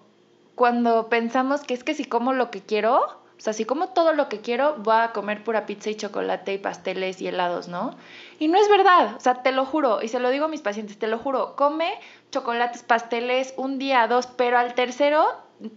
[0.54, 4.14] cuando pensamos que es que si como lo que quiero, o sea, si como todo
[4.14, 7.96] lo que quiero, voy a comer pura pizza y chocolate y pasteles y helados, ¿no?
[8.40, 10.62] Y no es verdad, o sea, te lo juro, y se lo digo a mis
[10.62, 11.94] pacientes, te lo juro, come
[12.32, 15.26] chocolates, pasteles un día, dos, pero al tercero,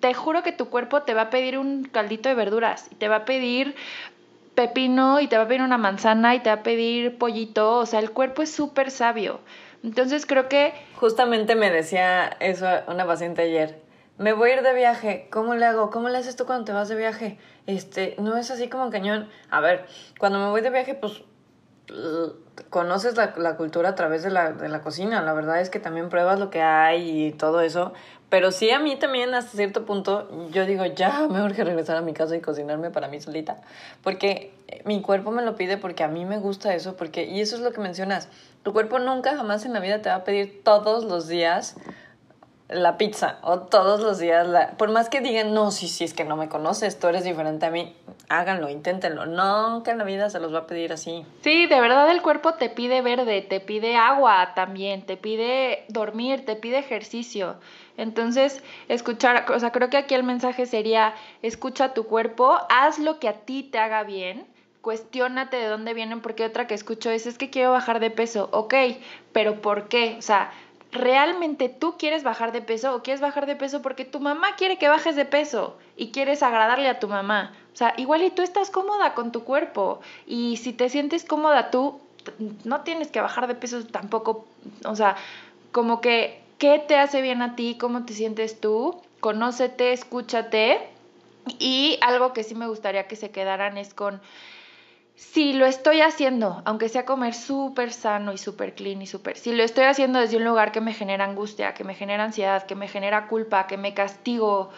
[0.01, 3.09] te juro que tu cuerpo te va a pedir un caldito de verduras y te
[3.09, 3.75] va a pedir
[4.55, 7.87] pepino y te va a pedir una manzana y te va a pedir pollito, o
[7.87, 9.41] sea, el cuerpo es súper sabio.
[9.85, 10.73] Entonces creo que...
[10.97, 13.81] Justamente me decía eso una paciente ayer,
[14.19, 15.91] me voy a ir de viaje, ¿cómo le hago?
[15.91, 17.39] ¿Cómo le haces tú cuando te vas de viaje?
[17.67, 19.29] Este, no es así como cañón.
[19.51, 19.87] A ver,
[20.19, 21.23] cuando me voy de viaje, pues
[22.71, 25.23] conoces la, la, cultura a través de la, de la cocina.
[25.23, 27.93] La verdad es que también pruebas lo que hay y todo eso.
[28.29, 32.03] Pero sí, a mí también, hasta cierto punto, yo digo, ya me urge regresar a
[32.03, 33.59] mi casa y cocinarme para mí solita.
[34.03, 34.53] Porque
[34.85, 36.97] mi cuerpo me lo pide, porque a mí me gusta eso.
[36.97, 38.29] porque Y eso es lo que mencionas.
[38.63, 41.77] Tu cuerpo nunca, jamás en la vida te va a pedir todos los días
[42.69, 46.13] la pizza o todos los días la por más que digan no sí sí es
[46.13, 47.95] que no me conoces tú eres diferente a mí
[48.29, 49.23] háganlo inténtenlo.
[49.83, 51.25] Que en la vida se los va a pedir así.
[51.43, 56.45] Sí de verdad el cuerpo te pide verde te pide agua también te pide dormir
[56.45, 57.57] te pide ejercicio.
[57.97, 63.19] Entonces escuchar o sea creo que aquí el mensaje sería escucha tu cuerpo haz lo
[63.19, 64.47] que a ti te haga bien
[64.81, 68.49] cuestiónate de dónde vienen porque otra que escucho es es que quiero bajar de peso
[68.53, 68.75] ok
[69.33, 70.53] pero por qué o sea
[70.93, 74.79] realmente tú quieres bajar de peso o quieres bajar de peso porque tu mamá quiere
[74.79, 77.53] que bajes de peso y quieres agradarle a tu mamá.
[77.75, 81.71] O sea, igual y tú estás cómoda con tu cuerpo y si te sientes cómoda
[81.71, 82.01] tú,
[82.65, 84.47] no tienes que bajar de peso tampoco.
[84.85, 85.17] O sea,
[85.73, 87.77] como que, ¿qué te hace bien a ti?
[87.79, 89.01] ¿Cómo te sientes tú?
[89.21, 90.89] Conócete, escúchate.
[91.59, 94.21] Y algo que sí me gustaría que se quedaran es con
[95.19, 99.51] si lo estoy haciendo, aunque sea comer súper sano y súper clean y súper, si
[99.51, 102.77] lo estoy haciendo desde un lugar que me genera angustia, que me genera ansiedad, que
[102.77, 104.71] me genera culpa, que me castigo,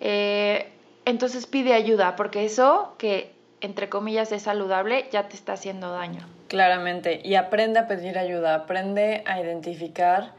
[0.00, 0.72] eh,
[1.04, 6.26] entonces pide ayuda, porque eso que entre comillas es saludable ya te está haciendo daño.
[6.48, 10.32] Claramente, y aprende a pedir ayuda, aprende a identificar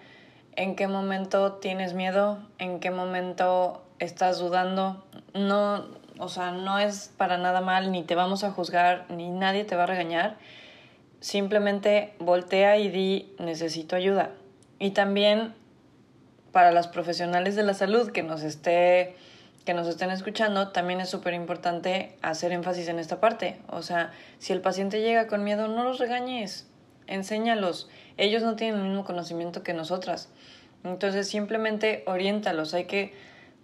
[0.58, 5.06] en qué momento tienes miedo, en qué momento estás dudando.
[5.34, 5.86] No,
[6.20, 9.76] o sea, no es para nada mal, ni te vamos a juzgar, ni nadie te
[9.76, 10.38] va a regañar.
[11.20, 14.32] Simplemente voltea y di, necesito ayuda.
[14.80, 15.54] Y también,
[16.52, 19.16] para las profesionales de la salud que nos esté
[19.68, 23.60] que nos estén escuchando, también es súper importante hacer énfasis en esta parte.
[23.68, 26.68] O sea, si el paciente llega con miedo, no los regañes,
[27.06, 27.90] enséñalos.
[28.16, 30.30] Ellos no tienen el mismo conocimiento que nosotras.
[30.86, 32.74] Entonces, simplemente oriéntalos.
[32.74, 33.14] Hay que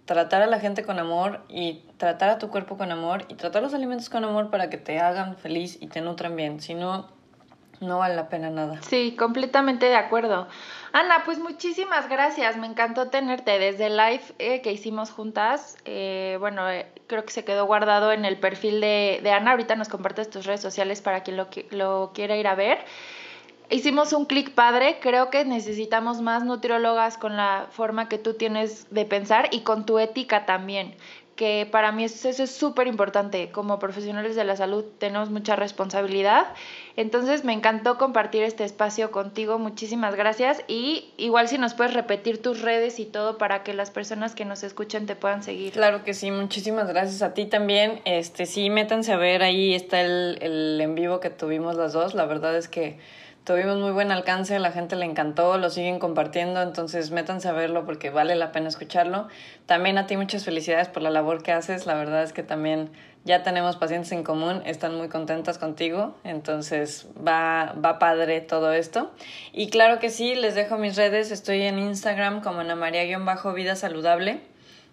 [0.04, 3.62] tratar a la gente con amor y tratar a tu cuerpo con amor y tratar
[3.62, 6.60] los alimentos con amor para que te hagan feliz y te nutran bien.
[6.60, 7.08] Si no,
[7.80, 8.82] no vale la pena nada.
[8.82, 10.46] Sí, completamente de acuerdo.
[10.92, 12.56] Ana, pues muchísimas gracias.
[12.56, 15.76] Me encantó tenerte desde el live eh, que hicimos juntas.
[15.84, 19.52] Eh, bueno, eh, creo que se quedó guardado en el perfil de, de, Ana.
[19.52, 22.78] Ahorita nos compartes tus redes sociales para quien lo, lo quiera ir a ver.
[23.74, 28.86] Hicimos un clic padre, creo que necesitamos más nutriólogas con la forma que tú tienes
[28.94, 30.94] de pensar y con tu ética también
[31.34, 33.50] que para mí eso, es súper importante.
[33.50, 36.46] Como profesionales de la salud tenemos mucha responsabilidad.
[36.94, 39.58] Entonces me encantó compartir este espacio contigo.
[39.58, 40.62] Muchísimas gracias.
[40.68, 44.44] Y igual si nos puedes repetir tus redes y todo para que las personas que
[44.44, 45.72] nos escuchen te puedan seguir.
[45.72, 48.00] Claro que sí, muchísimas gracias a ti también.
[48.04, 52.14] Este sí, métanse a ver, ahí está el, el en vivo que tuvimos las dos.
[52.14, 53.00] La verdad es que
[53.44, 57.84] tuvimos muy buen alcance, la gente le encantó, lo siguen compartiendo, entonces métanse a verlo
[57.84, 59.28] porque vale la pena escucharlo.
[59.66, 62.90] También a ti muchas felicidades por la labor que haces, la verdad es que también
[63.24, 69.12] ya tenemos pacientes en común, están muy contentas contigo, entonces va, va padre todo esto.
[69.52, 74.40] Y claro que sí, les dejo mis redes, estoy en Instagram como Ana María-Vida Saludable.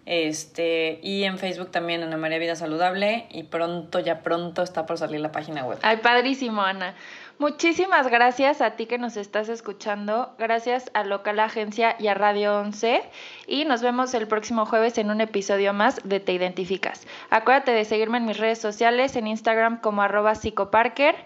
[0.04, 4.98] Este, y en Facebook también Ana María Vida Saludable y pronto, ya pronto está por
[4.98, 5.78] salir la página web.
[5.82, 6.94] Ay, padrísimo, Ana.
[7.38, 12.58] Muchísimas gracias a ti que nos estás escuchando, gracias a Local Agencia y a Radio
[12.58, 13.02] 11
[13.46, 17.06] y nos vemos el próximo jueves en un episodio más de Te Identificas.
[17.30, 21.16] Acuérdate de seguirme en mis redes sociales, en Instagram como arroba psicoparker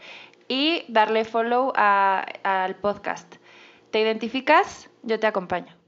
[0.48, 3.36] y darle follow al podcast.
[3.90, 4.88] ¿Te identificas?
[5.02, 5.85] Yo te acompaño.